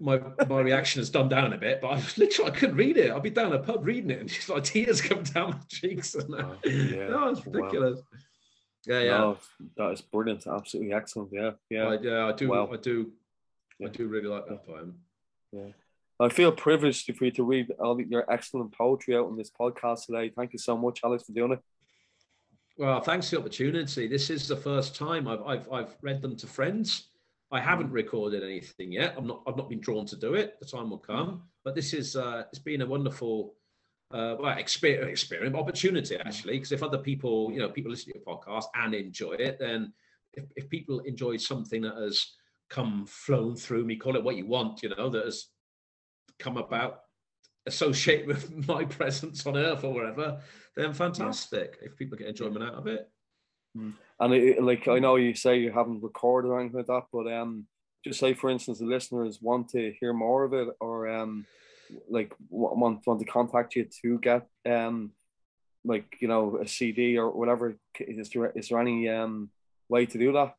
[0.00, 2.96] My, my reaction has done down a bit, but I was literally I couldn't read
[2.96, 3.10] it.
[3.12, 6.14] I'd be down a pub reading it, and just like tears come down my cheeks.
[6.14, 6.56] And Wow.
[6.64, 7.08] Oh, yeah.
[7.08, 7.52] no, it's Wow.
[7.52, 8.00] ridiculous.
[8.86, 9.18] Yeah, yeah.
[9.18, 9.38] No,
[9.76, 10.46] that is brilliant.
[10.46, 11.30] Absolutely excellent.
[11.32, 11.84] Yeah, yeah.
[11.88, 12.48] I, yeah, I do.
[12.48, 12.70] Wow.
[12.72, 13.12] I do.
[13.78, 13.88] Yeah.
[13.88, 14.94] I do really like that poem.
[15.52, 15.68] Yeah.
[16.18, 20.06] I feel privileged for you to read all your excellent poetry out on this podcast
[20.06, 20.30] today.
[20.34, 21.60] Thank you so much, Alex, for doing it.
[22.78, 24.06] Well, thanks for the opportunity.
[24.06, 27.08] This is the first time I've I've, I've read them to friends.
[27.52, 29.14] I haven't recorded anything yet.
[29.16, 29.42] I'm not.
[29.46, 30.58] I've not been drawn to do it.
[30.60, 31.42] The time will come.
[31.64, 32.16] But this is.
[32.16, 33.54] Uh, it's been a wonderful.
[34.12, 36.54] Uh, well, experience, experience, opportunity actually.
[36.54, 39.92] Because if other people, you know, people listen to your podcast and enjoy it, then
[40.32, 42.24] if, if people enjoy something that has
[42.70, 45.46] come flown through me, call it what you want, you know, that has
[46.38, 47.00] come about
[47.66, 50.40] associate with my presence on earth or wherever,
[50.76, 51.78] then fantastic.
[51.82, 53.08] If people get enjoyment out of it.
[54.18, 57.30] And it, like I know you say you haven't recorded or anything like that, but
[57.32, 57.66] um,
[58.04, 61.46] just say for instance, the listeners want to hear more of it, or um,
[62.08, 65.12] like want want to contact you to get um,
[65.84, 67.76] like you know a CD or whatever.
[67.98, 69.50] Is there is there any um
[69.88, 70.54] way to do that?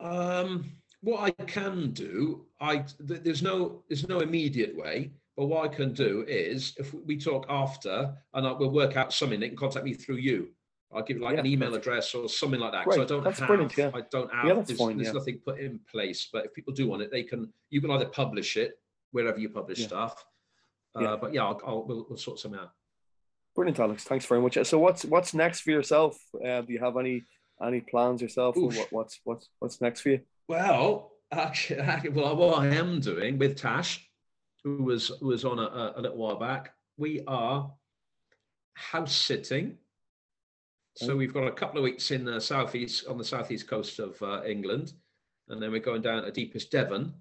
[0.00, 5.64] Um, what I can do, I th- there's no there's no immediate way, but what
[5.64, 9.40] I can do is if we talk after, and I will work out something.
[9.40, 10.48] They can contact me through you.
[10.94, 12.84] I'll give you like Yeah, an email address or something like that.
[12.84, 13.90] Great, So I don't that's have, brilliant, yeah.
[13.94, 14.44] I don't have.
[14.46, 16.28] Yeah, there's, fine, there's nothing put in place.
[16.32, 17.52] But if people do want it, they can.
[17.70, 18.78] You can either publish it
[19.12, 20.24] wherever you publish stuff.
[20.94, 21.16] Uh.
[21.16, 22.72] But yeah, I'll, I'll we'll, we'll sort something out.
[23.54, 24.04] Brilliant, Alex.
[24.04, 24.58] Thanks very much.
[24.64, 26.18] So what's what's next for yourself?
[26.34, 27.24] Uh, do you have any
[27.62, 28.56] any plans yourself?
[28.56, 30.20] Or what, what's what's what's next for you?
[30.48, 34.08] Well, actually, well, what I am doing with Tash,
[34.64, 37.72] who was who was on a, a little while back, we are
[38.74, 39.78] house sitting.
[40.94, 41.16] So Oh.
[41.16, 44.42] we've got a couple of weeks in the southeast on the southeast coast of uh,
[44.46, 44.92] England,
[45.48, 47.14] and then we're going down to deepest Devon,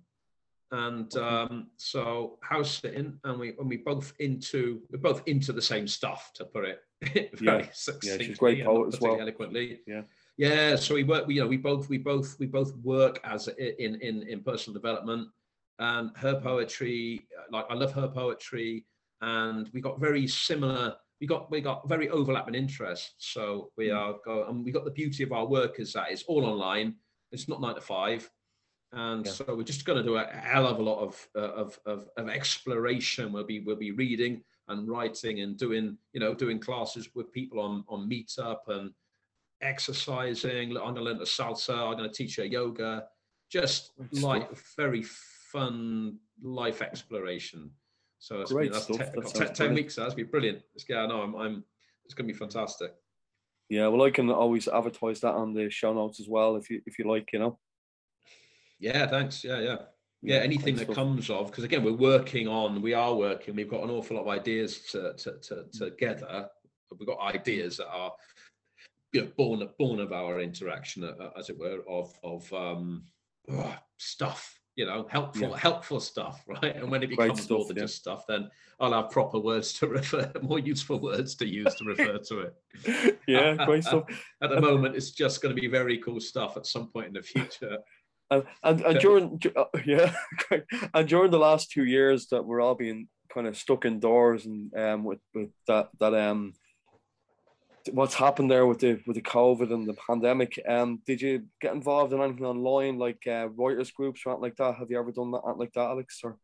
[0.71, 5.61] and um, so house sitting, and we and we both into we're both into the
[5.61, 6.81] same stuff to put it
[7.35, 7.69] very Yeah.
[7.71, 9.19] succinctly she's a great poet as well.
[9.19, 9.79] eloquently.
[9.87, 10.03] Yeah.
[10.37, 11.27] Yeah, so we work.
[11.27, 14.73] We, you know, we both, we both, we both work as in in in personal
[14.73, 15.29] development,
[15.79, 17.25] and her poetry.
[17.51, 18.85] Like I love her poetry,
[19.21, 20.95] and we got very similar.
[21.21, 23.13] We got we got very overlapping interests.
[23.19, 23.97] So we Mm.
[23.97, 26.95] are go, and we got the beauty of our work is that it's all online.
[27.31, 28.29] It's not nine to five,
[28.91, 29.31] and Yeah.
[29.31, 32.09] so we're just going to do a hell of a lot of uh, of, of
[32.17, 33.31] of exploration.
[33.31, 37.59] We'll be we'll be reading and writing and doing you know doing classes with people
[37.59, 38.91] on on Meetup and
[39.61, 40.69] exercising.
[40.69, 41.75] I'm going to learn the salsa.
[41.91, 43.07] I'm going to teach her yoga.
[43.49, 47.69] Just like very fun life exploration.
[48.21, 48.97] So it's, Great that's stuff.
[48.97, 49.95] te- That got sounds te- ten weeks.
[49.95, 50.61] That's be brilliant.
[50.75, 51.63] It's, yeah, no, I'm, I'm.
[52.05, 52.93] It's going to be fantastic.
[53.67, 56.81] Yeah, well, I can always advertise that on the show notes as well if you
[56.85, 57.57] if you like, you know.
[58.79, 59.43] Yeah, thanks.
[59.43, 59.77] Yeah, yeah.
[60.23, 63.83] Yeah, anything that comes of because again we're working on we are working we've got
[63.83, 66.47] an awful lot of ideas to, to, to, together
[66.99, 68.11] we've got ideas that are
[69.13, 73.03] you know born born of our interaction uh, as it were of of um
[73.97, 75.57] stuff you know helpful Yeah.
[75.57, 77.83] helpful stuff right and when it becomes more stuff, than yeah.
[77.83, 78.49] just stuff then
[78.79, 83.19] i'll have proper words to refer more useful words to use to refer to it
[83.27, 84.03] yeah, great stuff.
[84.41, 87.13] at the moment it's just going to be very cool stuff at some point in
[87.13, 87.77] the future
[88.31, 90.15] And and, and during uh, yeah,
[90.93, 94.73] and during the last two years that we're all being kind of stuck indoors and
[94.77, 96.53] um with with that that um
[97.91, 100.59] what's happened there with the with the COVID and the pandemic.
[100.67, 104.57] Um, did you get involved in anything online like uh, writers groups or anything like
[104.57, 104.75] that?
[104.79, 106.19] Have you ever done that like that, Alex?
[106.23, 106.37] Or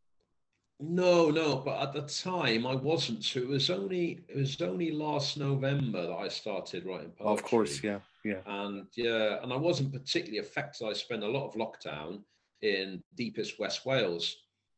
[0.79, 3.23] No, no, but at the time I wasn't.
[3.23, 7.33] So it was only it was only last November that I started writing poetry.
[7.33, 10.87] of course, yeah, yeah, And yeah, and I wasn't particularly affected.
[10.87, 12.21] I spent a lot of lockdown
[12.61, 14.35] in deepest West Wales,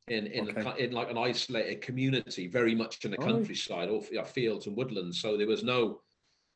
[0.09, 0.69] in in, Okay.
[0.69, 4.67] a, in like an isolated community, very much in the Oh, countryside, all yeah, fields
[4.67, 5.21] and woodlands.
[5.21, 6.01] So there was no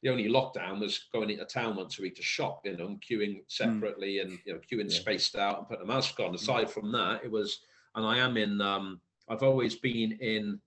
[0.04, 3.02] the only lockdown was going into town once a week to shop, you know, and
[3.02, 5.00] queuing separately and you know queuing yeah.
[5.00, 6.36] spaced out and putting a mask on.
[6.36, 7.62] Aside from that, it was,
[7.96, 8.60] and I am in.
[8.60, 9.00] Um,
[9.30, 10.60] I've always been in.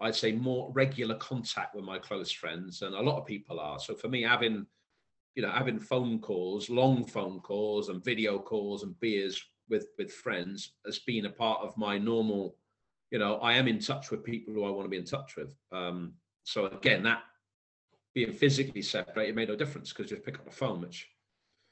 [0.00, 3.78] I'd say more regular contact with my close friends, and a lot of people are.
[3.78, 4.66] So for me, having,
[5.36, 9.40] you know, having phone calls, long phone calls, and video calls and beers
[9.70, 12.56] with with friends has been a part of my normal.
[13.12, 15.36] You know, I am in touch with people who I want to be in touch
[15.36, 15.54] with.
[15.70, 17.22] Um, so again, that
[18.14, 21.08] being physically separated made no difference because you just pick up the phone, which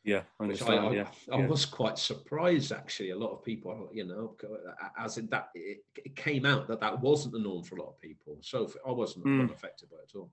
[0.05, 1.09] yeah, I, which I, I, yeah.
[1.33, 1.47] I yeah.
[1.47, 3.11] was quite surprised actually.
[3.11, 4.37] A lot of people, you know,
[4.99, 7.91] as in that it, it, came out that that wasn't the norm for a lot
[7.91, 8.39] of people.
[8.41, 9.53] So I wasn't mm.
[9.53, 10.31] affected by it at all.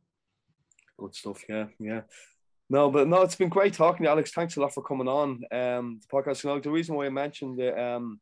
[0.99, 1.43] Good stuff.
[1.49, 2.01] Yeah, yeah.
[2.69, 4.31] No, but no, it's been great talking to you, Alex.
[4.31, 6.43] Thanks a lot for coming on um, the podcast.
[6.43, 8.19] You know, the reason why I mentioned the um,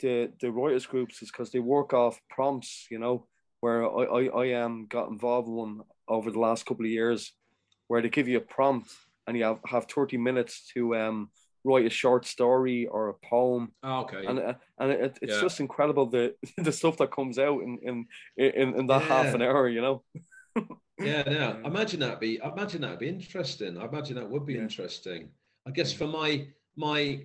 [0.00, 2.86] the the writers groups is because they work off prompts.
[2.90, 3.26] You know,
[3.60, 7.32] where I I, I um got involved in one over the last couple of years
[7.88, 8.90] where they give you a prompt
[9.26, 11.30] and you have, have 30 minutes to um,
[11.64, 13.72] write a short story or a poem.
[13.82, 14.24] Oh, okay.
[14.24, 15.40] And uh, and it, it's yeah.
[15.40, 19.08] just incredible the the stuff that comes out in in in, in that yeah.
[19.08, 20.02] half an hour, you know.
[21.00, 21.56] yeah, yeah.
[21.64, 22.38] Imagine that be.
[22.42, 23.76] Imagine that would be interesting.
[23.78, 24.60] I imagine that would be yeah.
[24.60, 25.30] interesting.
[25.66, 26.46] I guess for my
[26.76, 27.20] my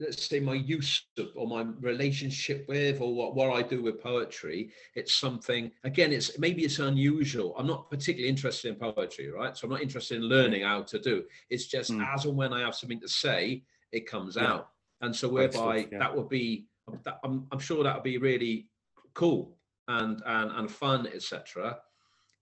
[0.00, 4.02] let's say my use of or my relationship with or what, what I do with
[4.02, 7.54] poetry, it's something again, it's maybe it's unusual.
[7.58, 9.56] I'm not particularly interested in poetry, right?
[9.56, 11.24] So I'm not interested in learning how to do.
[11.50, 12.06] It's just mm.
[12.14, 14.46] as and when I have something to say, it comes yeah.
[14.46, 14.68] out.
[15.00, 15.98] And so whereby yeah.
[15.98, 16.66] that would be
[17.04, 18.68] that, I'm, I'm sure that would be really
[19.12, 19.56] cool
[19.88, 21.78] and and and fun, etc.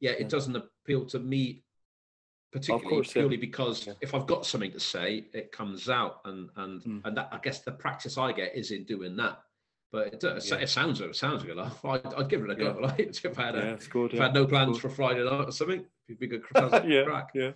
[0.00, 0.28] Yeah, it yeah.
[0.28, 1.64] doesn't appeal to me
[2.52, 3.40] particularly course, purely yeah.
[3.40, 3.94] because yeah.
[4.00, 7.00] if I've got something to say, it comes out, and and mm.
[7.04, 9.38] and that I guess the practice I get is in doing that.
[9.90, 10.56] But it, does, yeah.
[10.56, 11.58] it sounds it sounds good.
[11.58, 12.78] I'd, I'd give it a go.
[12.80, 15.52] Like if I had, a, good, if I had no plans for Friday night or
[15.52, 16.42] something, it'd be good.
[16.86, 17.28] yeah, crack.
[17.34, 17.50] yeah,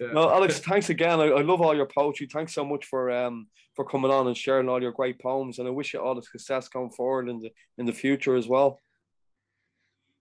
[0.00, 0.12] yeah.
[0.12, 1.20] No, Alex, thanks again.
[1.20, 2.28] I, I, love all your poetry.
[2.32, 5.66] Thanks so much for um for coming on and sharing all your great poems, and
[5.66, 8.78] I wish you all the success going forward in the in the future as well.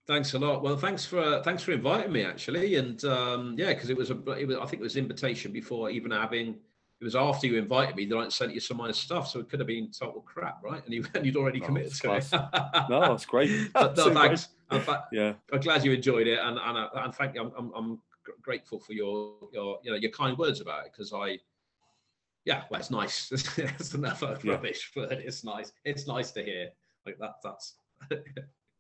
[0.08, 0.64] Thanks a lot.
[0.64, 4.10] Well, thanks for uh, thanks for inviting me actually, and um, yeah, because it was
[4.10, 6.56] a it was I think it was invitation before even having.
[7.00, 9.40] It was after you invited me that I sent you some of my stuff, so
[9.40, 10.84] it could have been total crap, right?
[10.86, 12.28] And, you, and you'd already committed to it.
[12.92, 13.74] no, that's great.
[13.74, 14.50] but no, thanks.
[14.70, 17.42] Fact, yeah, I'm glad you enjoyed it, and and, uh, and thank you.
[17.42, 18.02] I'm, I'm, I'm
[18.42, 21.40] grateful for your your you know your kind words about it because I
[22.46, 23.32] yeah, well, it's nice.
[23.58, 24.54] it's another yeah.
[24.54, 25.72] rubbish, but it's nice.
[25.84, 26.70] It's nice to hear.
[27.06, 27.36] Like that.
[27.44, 27.76] That's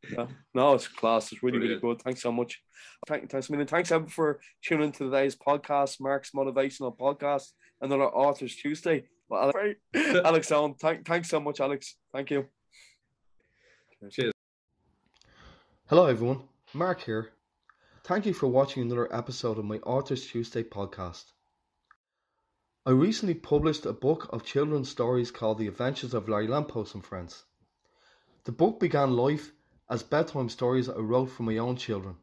[0.10, 0.28] yeah.
[0.54, 1.32] No, it's class.
[1.32, 1.84] It's really, Brilliant.
[1.84, 2.04] really good.
[2.04, 2.62] Thanks so much.
[3.08, 3.68] Thank, thanks a million.
[3.68, 9.06] Thanks everyone for tuning into today's podcast, Mark's Motivational Podcast, another Authors Tuesday.
[9.30, 9.52] Well,
[9.96, 11.96] Alex, Alex Owen, thank, thanks so much, Alex.
[12.14, 12.48] Thank you.
[14.10, 14.34] Cheers.
[15.88, 16.42] Hello, everyone.
[16.74, 17.32] Mark here.
[18.04, 21.26] Thank you for watching another episode of my Authors Tuesday podcast.
[22.86, 27.06] I recently published a book of children's stories called The Adventures of Larry Lamppost and
[27.06, 27.44] Friends.
[28.46, 29.52] The book began life
[29.92, 32.16] as bedtime stories I wrote for my own children.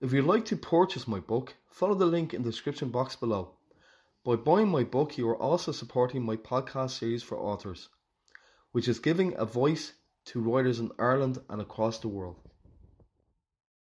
[0.00, 3.54] If you'd like to purchase my book, follow the link in the description box below.
[4.24, 7.90] By buying my book, you are also supporting my podcast series for authors,
[8.72, 9.92] which is giving a voice
[10.24, 12.40] to writers in Ireland and across the world.